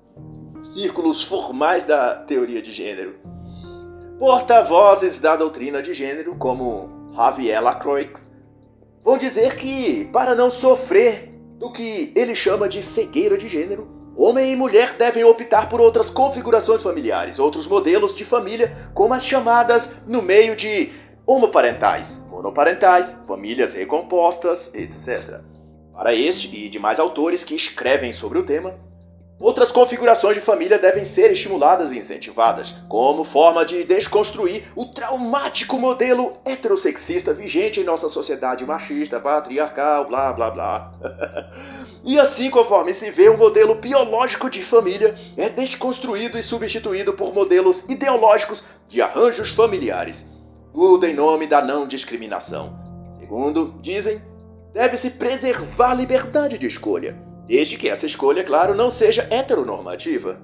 círculos 0.64 1.22
formais 1.22 1.86
da 1.86 2.16
teoria 2.16 2.62
de 2.62 2.72
gênero. 2.72 3.16
Porta-vozes 4.18 5.20
da 5.20 5.36
doutrina 5.36 5.82
de 5.82 5.94
gênero, 5.94 6.36
como 6.36 7.12
Javier 7.14 7.62
Lacroix, 7.62 8.34
vão 9.04 9.18
dizer 9.18 9.58
que, 9.58 10.06
para 10.06 10.34
não 10.34 10.50
sofrer 10.50 11.34
do 11.60 11.72
que 11.72 12.12
ele 12.16 12.34
chama 12.34 12.68
de 12.68 12.82
cegueira 12.82 13.38
de 13.38 13.48
gênero, 13.48 13.88
homem 14.18 14.52
e 14.52 14.56
mulher 14.56 14.94
devem 14.94 15.24
optar 15.24 15.70
por 15.70 15.82
outras 15.82 16.10
configurações 16.10 16.82
familiares, 16.82 17.40
outros 17.40 17.68
modelos 17.68 18.14
de 18.14 18.24
família, 18.24 18.76
como 18.94 19.14
as 19.14 19.26
chamadas 19.26 20.04
no 20.08 20.22
meio 20.22 20.56
de 20.56 20.92
homoparentais, 21.26 22.26
monoparentais, 22.30 23.24
famílias 23.28 23.74
recompostas, 23.74 24.74
etc. 24.76 25.42
Para 25.94 26.14
este 26.14 26.56
e 26.56 26.70
demais 26.70 27.00
autores 27.00 27.44
que 27.44 27.56
escrevem 27.56 28.14
sobre 28.14 28.38
o 28.38 28.44
tema, 28.44 28.76
Outras 29.38 29.70
configurações 29.70 30.38
de 30.38 30.42
família 30.42 30.80
devem 30.80 31.04
ser 31.04 31.30
estimuladas 31.30 31.92
e 31.92 32.00
incentivadas, 32.00 32.76
como 32.88 33.26
forma 33.26 33.66
de 33.66 33.84
desconstruir 33.84 34.64
o 34.74 34.86
traumático 34.86 35.78
modelo 35.78 36.38
heterossexista 36.46 37.34
vigente 37.34 37.82
em 37.82 37.84
nossa 37.84 38.08
sociedade 38.08 38.66
machista, 38.66 39.20
patriarcal, 39.20 40.08
blá 40.08 40.32
blá 40.32 40.52
blá. 40.52 40.94
e 42.06 42.18
assim, 42.18 42.50
conforme 42.50 42.94
se 42.94 43.12
vê, 43.12 43.28
o 43.28 43.38
modelo 43.38 43.76
biológico 43.76 44.50
de 44.50 44.64
família 44.64 45.14
é 45.36 45.50
desconstruído 45.50 46.38
e 46.38 46.42
substituído 46.42 47.12
por 47.12 47.34
modelos 47.34 47.90
ideológicos 47.90 48.80
de 48.88 49.02
arranjos 49.02 49.50
familiares. 49.50 50.34
Tudo 50.74 51.06
em 51.06 51.14
nome 51.14 51.46
da 51.46 51.62
não 51.62 51.86
discriminação. 51.86 52.80
Segundo, 53.10 53.78
dizem, 53.82 54.22
deve-se 54.72 55.12
preservar 55.12 55.92
a 55.92 55.96
liberdade 55.96 56.58
de 56.58 56.68
escolha 56.68 57.35
desde 57.48 57.78
que 57.78 57.90
essa 57.90 58.06
escolha, 58.06 58.44
claro, 58.44 58.74
não 58.74 58.90
seja 58.90 59.28
heteronormativa. 59.30 60.40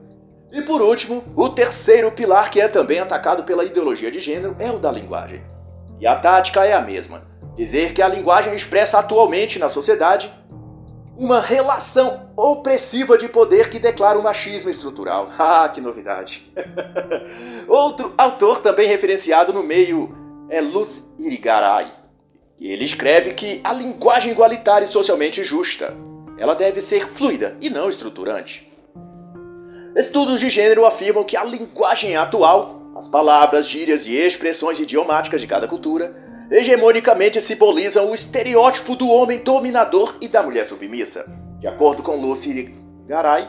E 0.51 0.61
por 0.61 0.81
último, 0.81 1.23
o 1.35 1.49
terceiro 1.49 2.11
pilar 2.11 2.49
que 2.49 2.59
é 2.59 2.67
também 2.67 2.99
atacado 2.99 3.43
pela 3.43 3.63
ideologia 3.63 4.11
de 4.11 4.19
gênero 4.19 4.55
é 4.59 4.69
o 4.69 4.79
da 4.79 4.91
linguagem. 4.91 5.41
E 5.99 6.05
a 6.05 6.15
tática 6.15 6.65
é 6.65 6.73
a 6.73 6.81
mesma: 6.81 7.23
dizer 7.55 7.93
que 7.93 8.01
a 8.01 8.07
linguagem 8.07 8.53
expressa 8.53 8.99
atualmente 8.99 9.57
na 9.57 9.69
sociedade 9.69 10.31
uma 11.17 11.39
relação 11.39 12.31
opressiva 12.35 13.17
de 13.17 13.29
poder 13.29 13.69
que 13.69 13.77
declara 13.77 14.17
o 14.17 14.23
machismo 14.23 14.69
estrutural. 14.69 15.29
Ah, 15.37 15.69
que 15.69 15.79
novidade! 15.79 16.51
Outro 17.67 18.13
autor 18.17 18.59
também 18.59 18.87
referenciado 18.87 19.53
no 19.53 19.63
meio 19.63 20.15
é 20.49 20.59
Luz 20.59 21.09
Irigaray. 21.17 21.93
Ele 22.59 22.83
escreve 22.83 23.33
que 23.33 23.59
a 23.63 23.73
linguagem 23.73 24.31
igualitária 24.31 24.85
e 24.85 24.87
socialmente 24.87 25.43
justa 25.43 25.95
ela 26.41 26.55
deve 26.55 26.81
ser 26.81 27.07
fluida 27.07 27.55
e 27.61 27.69
não 27.69 27.87
estruturante. 27.87 28.67
Estudos 29.95 30.39
de 30.39 30.49
gênero 30.49 30.87
afirmam 30.87 31.23
que 31.23 31.37
a 31.37 31.43
linguagem 31.43 32.17
atual, 32.17 32.81
as 32.95 33.07
palavras, 33.07 33.67
gírias 33.67 34.07
e 34.07 34.15
expressões 34.15 34.79
idiomáticas 34.79 35.39
de 35.39 35.45
cada 35.45 35.67
cultura, 35.67 36.15
hegemonicamente 36.49 37.39
simbolizam 37.39 38.09
o 38.09 38.15
estereótipo 38.15 38.95
do 38.95 39.07
homem 39.07 39.37
dominador 39.37 40.17
e 40.19 40.27
da 40.27 40.41
mulher 40.41 40.65
submissa. 40.65 41.31
De 41.59 41.67
acordo 41.67 42.01
com 42.01 42.19
Lucy 42.19 42.73
Garay, 43.05 43.47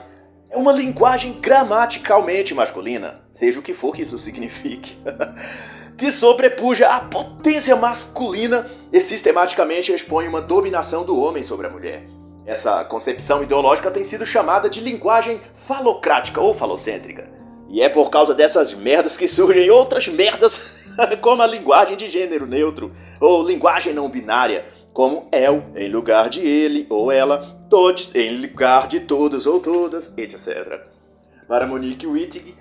é 0.50 0.58
uma 0.58 0.70
linguagem 0.70 1.32
gramaticalmente 1.40 2.52
masculina, 2.52 3.22
seja 3.32 3.58
o 3.58 3.62
que 3.62 3.72
for 3.72 3.94
que 3.94 4.02
isso 4.02 4.18
signifique, 4.18 4.98
que 5.96 6.10
sobrepuja 6.12 6.88
a 6.88 7.00
potência 7.00 7.74
masculina 7.74 8.70
e 8.92 9.00
sistematicamente 9.00 9.94
expõe 9.94 10.28
uma 10.28 10.42
dominação 10.42 11.04
do 11.04 11.18
homem 11.18 11.42
sobre 11.42 11.66
a 11.66 11.70
mulher. 11.70 12.21
Essa 12.44 12.84
concepção 12.84 13.42
ideológica 13.42 13.90
tem 13.90 14.02
sido 14.02 14.26
chamada 14.26 14.68
de 14.68 14.80
linguagem 14.80 15.40
falocrática 15.54 16.40
ou 16.40 16.52
falocêntrica. 16.52 17.30
E 17.68 17.80
é 17.80 17.88
por 17.88 18.10
causa 18.10 18.34
dessas 18.34 18.74
merdas 18.74 19.16
que 19.16 19.28
surgem 19.28 19.70
outras 19.70 20.08
merdas, 20.08 20.80
como 21.22 21.40
a 21.40 21.46
linguagem 21.46 21.96
de 21.96 22.06
gênero 22.08 22.46
neutro, 22.46 22.92
ou 23.20 23.46
linguagem 23.46 23.94
não 23.94 24.10
binária, 24.10 24.66
como 24.92 25.28
el 25.32 25.64
em 25.76 25.88
lugar 25.88 26.28
de 26.28 26.40
ele 26.40 26.86
ou 26.90 27.10
ela, 27.10 27.64
todos 27.70 28.14
em 28.14 28.38
lugar 28.38 28.88
de 28.88 29.00
todos 29.00 29.46
ou 29.46 29.60
todas, 29.60 30.18
etc. 30.18 30.80
Para 31.48 31.66
Monique 31.66 32.06
Wittig, 32.06 32.54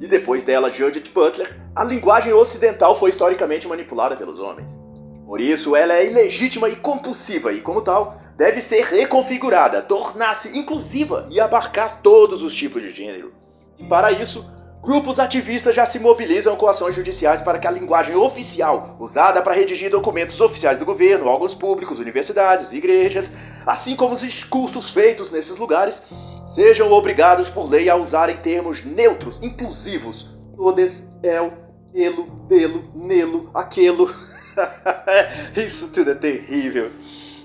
e 0.00 0.06
depois 0.06 0.42
dela 0.42 0.70
Judith 0.70 1.10
Butler, 1.14 1.56
a 1.76 1.84
linguagem 1.84 2.32
ocidental 2.32 2.94
foi 2.94 3.10
historicamente 3.10 3.68
manipulada 3.68 4.16
pelos 4.16 4.38
homens. 4.38 4.91
Por 5.32 5.40
isso, 5.40 5.74
ela 5.74 5.94
é 5.94 6.04
ilegítima 6.04 6.68
e 6.68 6.76
compulsiva 6.76 7.54
e, 7.54 7.62
como 7.62 7.80
tal, 7.80 8.20
deve 8.36 8.60
ser 8.60 8.84
reconfigurada, 8.84 9.80
tornar-se 9.80 10.58
inclusiva 10.58 11.26
e 11.30 11.40
abarcar 11.40 12.02
todos 12.02 12.42
os 12.42 12.54
tipos 12.54 12.82
de 12.82 12.90
gênero. 12.90 13.32
E 13.78 13.84
para 13.84 14.12
isso, 14.12 14.52
grupos 14.82 15.18
ativistas 15.18 15.74
já 15.74 15.86
se 15.86 16.00
mobilizam 16.00 16.54
com 16.54 16.68
ações 16.68 16.94
judiciais 16.94 17.40
para 17.40 17.58
que 17.58 17.66
a 17.66 17.70
linguagem 17.70 18.14
oficial, 18.14 18.94
usada 19.00 19.40
para 19.40 19.54
redigir 19.54 19.90
documentos 19.90 20.38
oficiais 20.38 20.76
do 20.78 20.84
governo, 20.84 21.28
órgãos 21.28 21.54
públicos, 21.54 21.98
universidades, 21.98 22.74
igrejas, 22.74 23.62
assim 23.66 23.96
como 23.96 24.12
os 24.12 24.20
discursos 24.20 24.90
feitos 24.90 25.32
nesses 25.32 25.56
lugares, 25.56 26.08
sejam 26.46 26.92
obrigados 26.92 27.48
por 27.48 27.70
lei 27.70 27.88
a 27.88 27.96
usarem 27.96 28.36
termos 28.42 28.84
neutros, 28.84 29.42
inclusivos, 29.42 30.36
todes, 30.58 31.10
el, 31.22 31.54
elo, 31.94 32.26
delo, 32.46 32.84
nelo, 32.94 33.50
aquelo. 33.54 34.14
Isso 35.56 35.92
tudo 35.92 36.10
é 36.10 36.14
terrível. 36.14 36.90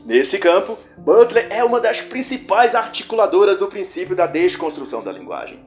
Nesse 0.06 0.40
campo, 0.40 0.78
Butler 0.98 1.48
é 1.50 1.64
uma 1.64 1.82
das 1.82 2.02
principais 2.02 2.76
articuladoras 2.76 3.60
do 3.60 3.68
princípio 3.68 4.16
da 4.16 4.26
desconstrução 4.26 5.04
da 5.04 5.12
linguagem. 5.12 5.60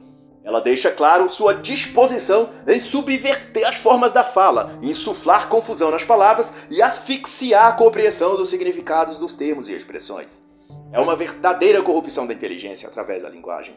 Ela 0.43 0.59
deixa 0.59 0.89
claro 0.89 1.29
sua 1.29 1.53
disposição 1.53 2.49
em 2.67 2.79
subverter 2.79 3.67
as 3.67 3.75
formas 3.75 4.11
da 4.11 4.23
fala, 4.23 4.71
insuflar 4.81 5.47
confusão 5.47 5.91
nas 5.91 6.03
palavras 6.03 6.67
e 6.71 6.81
asfixiar 6.81 7.67
a 7.67 7.73
compreensão 7.73 8.35
dos 8.35 8.49
significados 8.49 9.19
dos 9.19 9.35
termos 9.35 9.69
e 9.69 9.73
expressões. 9.73 10.49
É 10.91 10.99
uma 10.99 11.15
verdadeira 11.15 11.81
corrupção 11.83 12.25
da 12.25 12.33
inteligência 12.33 12.89
através 12.89 13.21
da 13.21 13.29
linguagem. 13.29 13.75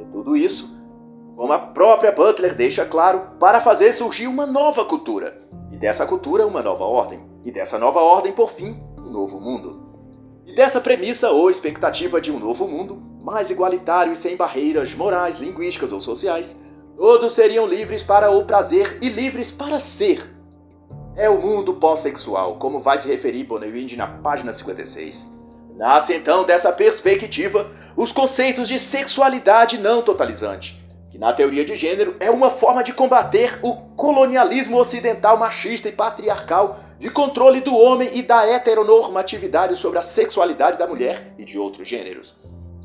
E 0.00 0.04
tudo 0.10 0.34
isso, 0.34 0.80
como 1.36 1.52
a 1.52 1.58
própria 1.58 2.10
Butler 2.10 2.54
deixa 2.54 2.86
claro, 2.86 3.36
para 3.38 3.60
fazer 3.60 3.92
surgir 3.92 4.26
uma 4.26 4.46
nova 4.46 4.84
cultura, 4.86 5.42
e 5.70 5.76
dessa 5.76 6.06
cultura, 6.06 6.46
uma 6.46 6.62
nova 6.62 6.84
ordem. 6.84 7.29
E 7.44 7.50
dessa 7.50 7.78
nova 7.78 8.00
ordem, 8.00 8.32
por 8.32 8.50
fim, 8.50 8.78
um 8.98 9.10
novo 9.10 9.40
mundo. 9.40 9.90
E 10.46 10.54
dessa 10.54 10.80
premissa 10.80 11.30
ou 11.30 11.48
expectativa 11.48 12.20
de 12.20 12.32
um 12.32 12.38
novo 12.38 12.66
mundo, 12.66 13.00
mais 13.22 13.50
igualitário 13.50 14.12
e 14.12 14.16
sem 14.16 14.36
barreiras 14.36 14.94
morais, 14.94 15.38
linguísticas 15.38 15.92
ou 15.92 16.00
sociais, 16.00 16.64
todos 16.96 17.34
seriam 17.34 17.66
livres 17.66 18.02
para 18.02 18.30
o 18.30 18.44
prazer 18.44 18.98
e 19.02 19.08
livres 19.08 19.50
para 19.50 19.78
ser. 19.78 20.22
É 21.16 21.28
o 21.28 21.40
mundo 21.40 21.74
pós-sexual, 21.74 22.56
como 22.58 22.80
vai 22.80 22.98
se 22.98 23.08
referir 23.08 23.44
Bonnewind 23.44 23.96
na 23.96 24.06
página 24.06 24.52
56. 24.52 25.38
Nasce 25.76 26.14
então 26.14 26.44
dessa 26.44 26.72
perspectiva 26.72 27.70
os 27.96 28.12
conceitos 28.12 28.68
de 28.68 28.78
sexualidade 28.78 29.78
não 29.78 30.02
totalizante, 30.02 30.79
na 31.20 31.34
teoria 31.34 31.66
de 31.66 31.76
gênero 31.76 32.16
é 32.18 32.30
uma 32.30 32.48
forma 32.48 32.82
de 32.82 32.94
combater 32.94 33.58
o 33.62 33.74
colonialismo 33.94 34.78
ocidental 34.78 35.36
machista 35.36 35.86
e 35.86 35.92
patriarcal 35.92 36.80
de 36.98 37.10
controle 37.10 37.60
do 37.60 37.76
homem 37.76 38.08
e 38.14 38.22
da 38.22 38.48
heteronormatividade 38.48 39.76
sobre 39.76 39.98
a 39.98 40.02
sexualidade 40.02 40.78
da 40.78 40.86
mulher 40.86 41.34
e 41.38 41.44
de 41.44 41.58
outros 41.58 41.86
gêneros. 41.86 42.34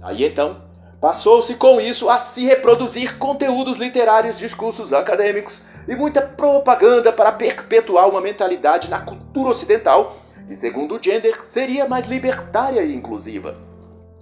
Aí 0.03 0.25
então, 0.25 0.61
passou-se 0.99 1.55
com 1.55 1.79
isso 1.79 2.09
a 2.09 2.19
se 2.19 2.43
reproduzir 2.43 3.17
conteúdos 3.17 3.77
literários, 3.77 4.37
discursos 4.37 4.91
acadêmicos 4.91 5.87
e 5.87 5.95
muita 5.95 6.21
propaganda 6.21 7.13
para 7.13 7.31
perpetuar 7.31 8.09
uma 8.09 8.19
mentalidade 8.19 8.89
na 8.89 8.99
cultura 8.99 9.51
ocidental 9.51 10.17
que, 10.45 10.57
segundo 10.57 10.95
o 10.95 11.01
gender, 11.01 11.39
seria 11.45 11.87
mais 11.87 12.07
libertária 12.07 12.81
e 12.81 12.93
inclusiva. 12.93 13.55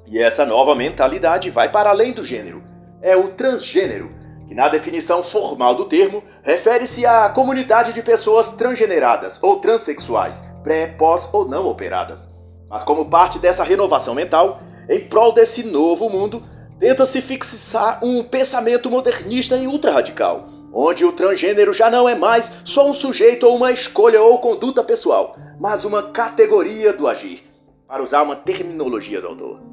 E 0.06 0.22
essa 0.22 0.46
nova 0.46 0.76
mentalidade 0.76 1.50
vai 1.50 1.72
para 1.72 1.90
além 1.90 2.14
do 2.14 2.24
gênero 2.24 2.73
é 3.04 3.18
o 3.18 3.28
transgênero, 3.28 4.10
que 4.48 4.56
na 4.56 4.70
definição 4.70 5.22
formal 5.22 5.76
do 5.76 5.86
termo 5.86 6.24
refere-se 6.42 7.06
à 7.06 7.30
comunidade 7.30 7.92
de 7.92 8.02
pessoas 8.02 8.52
transgeneradas 8.52 9.44
ou 9.44 9.58
transexuais, 9.58 10.56
pré, 10.64 10.88
pós 10.88 11.30
ou 11.34 11.46
não 11.46 11.68
operadas. 11.68 12.34
Mas 12.70 12.84
como 12.84 13.10
parte 13.10 13.38
dessa 13.40 13.64
renovação 13.64 14.16
mental, 14.16 14.62
em 14.90 15.02
prol 15.02 15.34
desse 15.34 15.66
novo 15.66 16.10
mundo, 16.10 16.42
tenta-se 16.80 17.22
fixar 17.22 18.00
um 18.02 18.24
pensamento 18.24 18.90
modernista 18.90 19.58
e 19.58 19.68
ultra-radical, 19.68 20.48
onde 20.74 21.04
o 21.04 21.12
transgênero 21.12 21.74
já 21.74 21.90
não 21.90 22.08
é 22.08 22.16
mais 22.16 22.62
só 22.64 22.90
um 22.90 22.94
sujeito 22.94 23.46
ou 23.46 23.58
uma 23.58 23.72
escolha 23.72 24.22
ou 24.22 24.40
conduta 24.40 24.82
pessoal, 24.84 25.36
mas 25.60 25.84
uma 25.84 26.04
categoria 26.04 26.94
do 26.94 27.08
agir, 27.08 27.44
para 27.86 28.02
usar 28.02 28.24
uma 28.24 28.36
terminologia 28.36 29.20
do 29.20 29.28
autor. 29.28 29.73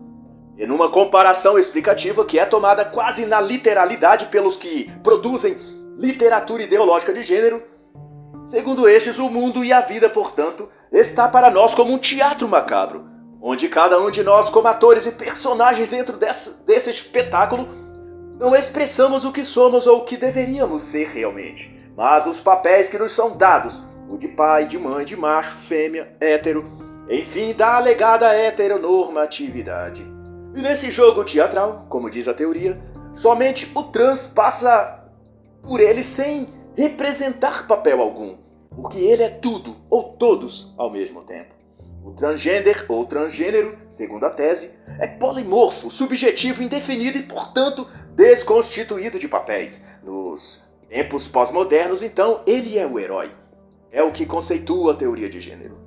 E 0.56 0.66
numa 0.66 0.90
comparação 0.90 1.58
explicativa 1.58 2.24
que 2.24 2.38
é 2.38 2.44
tomada 2.44 2.84
quase 2.84 3.26
na 3.26 3.40
literalidade 3.40 4.26
pelos 4.26 4.56
que 4.56 4.90
produzem 5.02 5.58
literatura 5.96 6.62
ideológica 6.62 7.12
de 7.12 7.22
gênero, 7.22 7.62
segundo 8.46 8.88
estes, 8.88 9.18
o 9.18 9.30
mundo 9.30 9.64
e 9.64 9.72
a 9.72 9.80
vida, 9.80 10.08
portanto, 10.08 10.68
está 10.92 11.28
para 11.28 11.50
nós 11.50 11.74
como 11.74 11.92
um 11.92 11.98
teatro 11.98 12.48
macabro, 12.48 13.08
onde 13.40 13.68
cada 13.68 13.98
um 14.00 14.10
de 14.10 14.22
nós, 14.22 14.50
como 14.50 14.68
atores 14.68 15.06
e 15.06 15.12
personagens 15.12 15.88
dentro 15.88 16.16
desse, 16.16 16.64
desse 16.66 16.90
espetáculo, 16.90 17.68
não 18.38 18.56
expressamos 18.56 19.24
o 19.24 19.32
que 19.32 19.44
somos 19.44 19.86
ou 19.86 19.98
o 19.98 20.04
que 20.04 20.16
deveríamos 20.16 20.82
ser 20.82 21.08
realmente, 21.08 21.78
mas 21.96 22.26
os 22.26 22.40
papéis 22.40 22.88
que 22.88 22.98
nos 22.98 23.12
são 23.12 23.36
dados, 23.36 23.82
o 24.08 24.16
de 24.16 24.28
pai, 24.28 24.66
de 24.66 24.78
mãe, 24.78 25.04
de 25.04 25.16
macho, 25.16 25.58
fêmea, 25.58 26.16
hétero, 26.18 26.64
enfim, 27.08 27.52
da 27.52 27.76
alegada 27.76 28.32
heteronormatividade. 28.32 30.19
E 30.54 30.60
nesse 30.60 30.90
jogo 30.90 31.24
teatral, 31.24 31.86
como 31.88 32.10
diz 32.10 32.26
a 32.26 32.34
teoria, 32.34 32.80
somente 33.14 33.70
o 33.74 33.84
trans 33.84 34.26
passa 34.26 35.04
por 35.62 35.80
ele 35.80 36.02
sem 36.02 36.48
representar 36.76 37.66
papel 37.66 38.00
algum, 38.00 38.36
porque 38.74 38.98
ele 38.98 39.22
é 39.22 39.28
tudo 39.28 39.76
ou 39.88 40.14
todos 40.14 40.74
ao 40.76 40.90
mesmo 40.90 41.22
tempo. 41.22 41.54
O 42.02 42.12
transgender 42.12 42.86
ou 42.88 43.04
transgênero, 43.04 43.78
segundo 43.90 44.24
a 44.24 44.30
tese, 44.30 44.78
é 44.98 45.06
polimorfo, 45.06 45.90
subjetivo, 45.90 46.62
indefinido 46.62 47.18
e, 47.18 47.22
portanto, 47.22 47.86
desconstituído 48.14 49.18
de 49.18 49.28
papéis. 49.28 49.98
Nos 50.02 50.68
tempos 50.88 51.28
pós-modernos, 51.28 52.02
então, 52.02 52.40
ele 52.46 52.78
é 52.78 52.86
o 52.86 52.98
herói. 52.98 53.30
É 53.92 54.02
o 54.02 54.10
que 54.10 54.24
conceitua 54.24 54.92
a 54.92 54.96
teoria 54.96 55.28
de 55.28 55.40
gênero. 55.40 55.78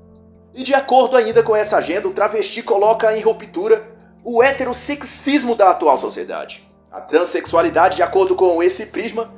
E 0.54 0.64
de 0.64 0.76
acordo 0.76 1.18
ainda 1.18 1.42
com 1.42 1.56
essa 1.56 1.78
agenda, 1.78 2.08
o 2.08 2.14
travesti 2.14 2.62
coloca 2.62 3.18
em 3.18 3.22
ruptura 3.22 3.93
o 4.24 4.42
heterossexismo 4.42 5.56
da 5.56 5.72
atual 5.72 5.98
sociedade. 5.98 6.68
A 6.92 7.02
transexualidade, 7.02 7.98
de 7.98 8.04
acordo 8.04 8.36
com 8.36 8.62
esse 8.62 8.88
prisma, 8.88 9.34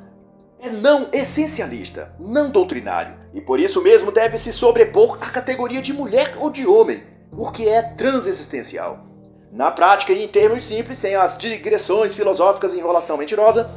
é 0.60 0.70
não 0.70 1.08
essencialista, 1.12 2.14
não 2.18 2.50
doutrinário, 2.50 3.14
e 3.34 3.40
por 3.40 3.60
isso 3.60 3.82
mesmo 3.82 4.10
deve 4.10 4.38
se 4.38 4.52
sobrepor 4.52 5.18
à 5.20 5.30
categoria 5.30 5.82
de 5.82 5.92
mulher 5.92 6.34
ou 6.38 6.50
de 6.50 6.66
homem, 6.66 7.02
porque 7.30 7.68
é 7.68 7.82
transexistencial. 7.82 9.06
Na 9.52 9.70
prática 9.70 10.12
e 10.12 10.24
em 10.24 10.28
termos 10.28 10.64
simples, 10.64 10.98
sem 10.98 11.14
as 11.14 11.36
digressões 11.36 12.14
filosóficas 12.14 12.72
e 12.72 12.78
enrolação 12.78 13.16
mentirosa, 13.16 13.70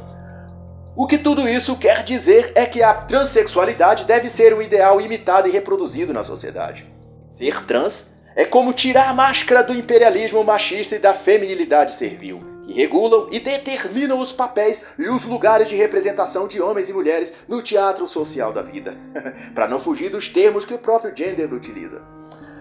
o 0.96 1.06
que 1.06 1.16
tudo 1.16 1.48
isso 1.48 1.76
quer 1.76 2.02
dizer 2.02 2.52
é 2.54 2.66
que 2.66 2.82
a 2.82 2.92
transexualidade 2.92 4.04
deve 4.04 4.28
ser 4.28 4.52
um 4.52 4.60
ideal 4.60 5.00
imitado 5.00 5.48
e 5.48 5.50
reproduzido 5.50 6.12
na 6.12 6.22
sociedade. 6.22 6.86
Ser 7.30 7.64
trans 7.64 8.14
é 8.34 8.44
como 8.44 8.72
tirar 8.72 9.08
a 9.08 9.14
máscara 9.14 9.62
do 9.62 9.74
imperialismo 9.74 10.44
machista 10.44 10.96
e 10.96 10.98
da 10.98 11.14
feminilidade 11.14 11.92
servil 11.92 12.50
que 12.70 12.72
regulam 12.72 13.28
e 13.32 13.40
determinam 13.40 14.18
os 14.20 14.32
papéis 14.32 14.94
e 14.96 15.08
os 15.08 15.24
lugares 15.24 15.68
de 15.68 15.76
representação 15.76 16.46
de 16.46 16.60
homens 16.60 16.88
e 16.88 16.92
mulheres 16.92 17.44
no 17.48 17.60
teatro 17.60 18.06
social 18.06 18.52
da 18.52 18.62
vida, 18.62 18.96
para 19.54 19.66
não 19.66 19.80
fugir 19.80 20.08
dos 20.08 20.28
termos 20.28 20.64
que 20.64 20.74
o 20.74 20.78
próprio 20.78 21.14
gênero 21.14 21.56
utiliza. 21.56 22.02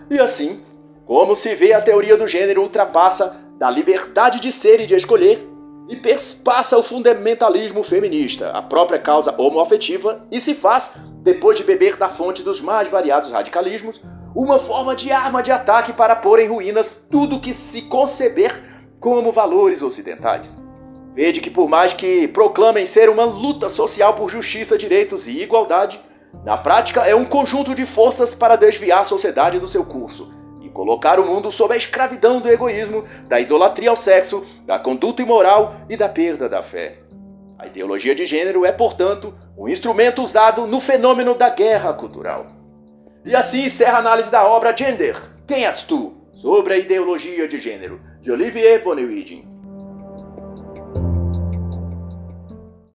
E 0.10 0.18
assim, 0.20 0.64
como 1.06 1.36
se 1.36 1.54
vê 1.54 1.74
a 1.74 1.82
teoria 1.82 2.18
do 2.18 2.28
gênero 2.28 2.62
ultrapassa 2.62 3.50
da 3.60 3.70
liberdade 3.70 4.40
de 4.40 4.52
ser 4.52 4.80
e 4.80 4.88
de 4.88 4.96
escolher 4.96 5.48
e 5.89 5.95
perspassa 5.95 6.78
o 6.78 6.84
fundamentalismo 6.84 7.82
feminista, 7.82 8.52
a 8.52 8.62
própria 8.62 8.99
causa 8.99 9.34
homoafetiva, 9.36 10.23
e 10.32 10.39
se 10.39 10.54
faz, 10.54 10.93
depois 11.23 11.58
de 11.58 11.63
beber 11.63 11.95
da 11.95 12.08
fonte 12.08 12.43
dos 12.43 12.62
mais 12.62 12.88
variados 12.88 13.32
radicalismos, 13.32 14.02
uma 14.36 14.60
forma 14.60 14.95
de 14.95 15.12
arma 15.12 15.41
de 15.41 15.52
ataque 15.52 15.91
para 15.91 16.15
pôr 16.15 16.39
em 16.39 16.47
ruínas 16.47 17.08
tudo 17.10 17.39
que 17.39 17.52
se 17.52 17.84
conceber 17.84 18.52
como 18.99 19.32
valores 19.32 19.82
ocidentais. 19.82 20.60
Vede 21.15 21.41
que, 21.41 21.49
por 21.49 21.67
mais 21.67 21.91
que 21.91 22.28
proclamem 22.28 22.86
ser 22.86 23.10
uma 23.10 23.23
luta 23.23 23.67
social 23.67 24.13
por 24.13 24.30
justiça, 24.30 24.78
direitos 24.78 25.28
e 25.28 25.41
igualdade, 25.41 25.99
na 26.45 26.56
prática 26.56 27.02
é 27.02 27.15
um 27.15 27.25
conjunto 27.25 27.73
de 27.73 27.88
forças 27.88 28.36
para 28.36 28.56
desviar 28.56 28.99
a 28.99 29.04
sociedade 29.04 29.58
do 29.58 29.67
seu 29.67 29.84
curso 29.84 30.38
e 30.70 30.72
colocar 30.72 31.20
o 31.20 31.26
mundo 31.26 31.52
sob 31.52 31.74
a 31.74 31.78
escravidão 31.78 32.40
do 32.40 32.50
egoísmo, 32.50 33.04
da 33.28 33.40
idolatria 33.40 33.90
ao 33.90 33.96
sexo, 33.96 34.46
da 34.66 34.78
conduta 34.78 35.22
imoral 35.22 35.76
e 35.90 35.98
da 35.98 36.08
perda 36.08 36.48
da 36.48 36.62
fé. 36.62 37.00
A 37.58 37.68
ideologia 37.68 38.16
de 38.16 38.26
gênero 38.26 38.66
é, 38.66 38.72
portanto, 38.72 39.34
um 39.58 39.68
instrumento 39.68 40.22
usado 40.22 40.66
no 40.66 40.80
fenômeno 40.80 41.34
da 41.34 41.50
guerra 41.50 41.92
cultural. 41.94 42.48
E 43.26 43.36
assim 43.36 43.66
encerra 43.66 43.98
a 43.98 44.00
análise 44.00 44.32
da 44.32 44.48
obra 44.48 44.76
Gender. 44.76 45.18
Quem 45.46 45.66
és 45.66 45.84
tu? 45.84 46.14
Sobre 46.32 46.74
a 46.74 46.78
ideologia 46.78 47.48
de 47.48 47.60
gênero, 47.60 48.00
de 48.22 48.32
Olivier 48.32 48.82
Bonewidin. 48.82 49.46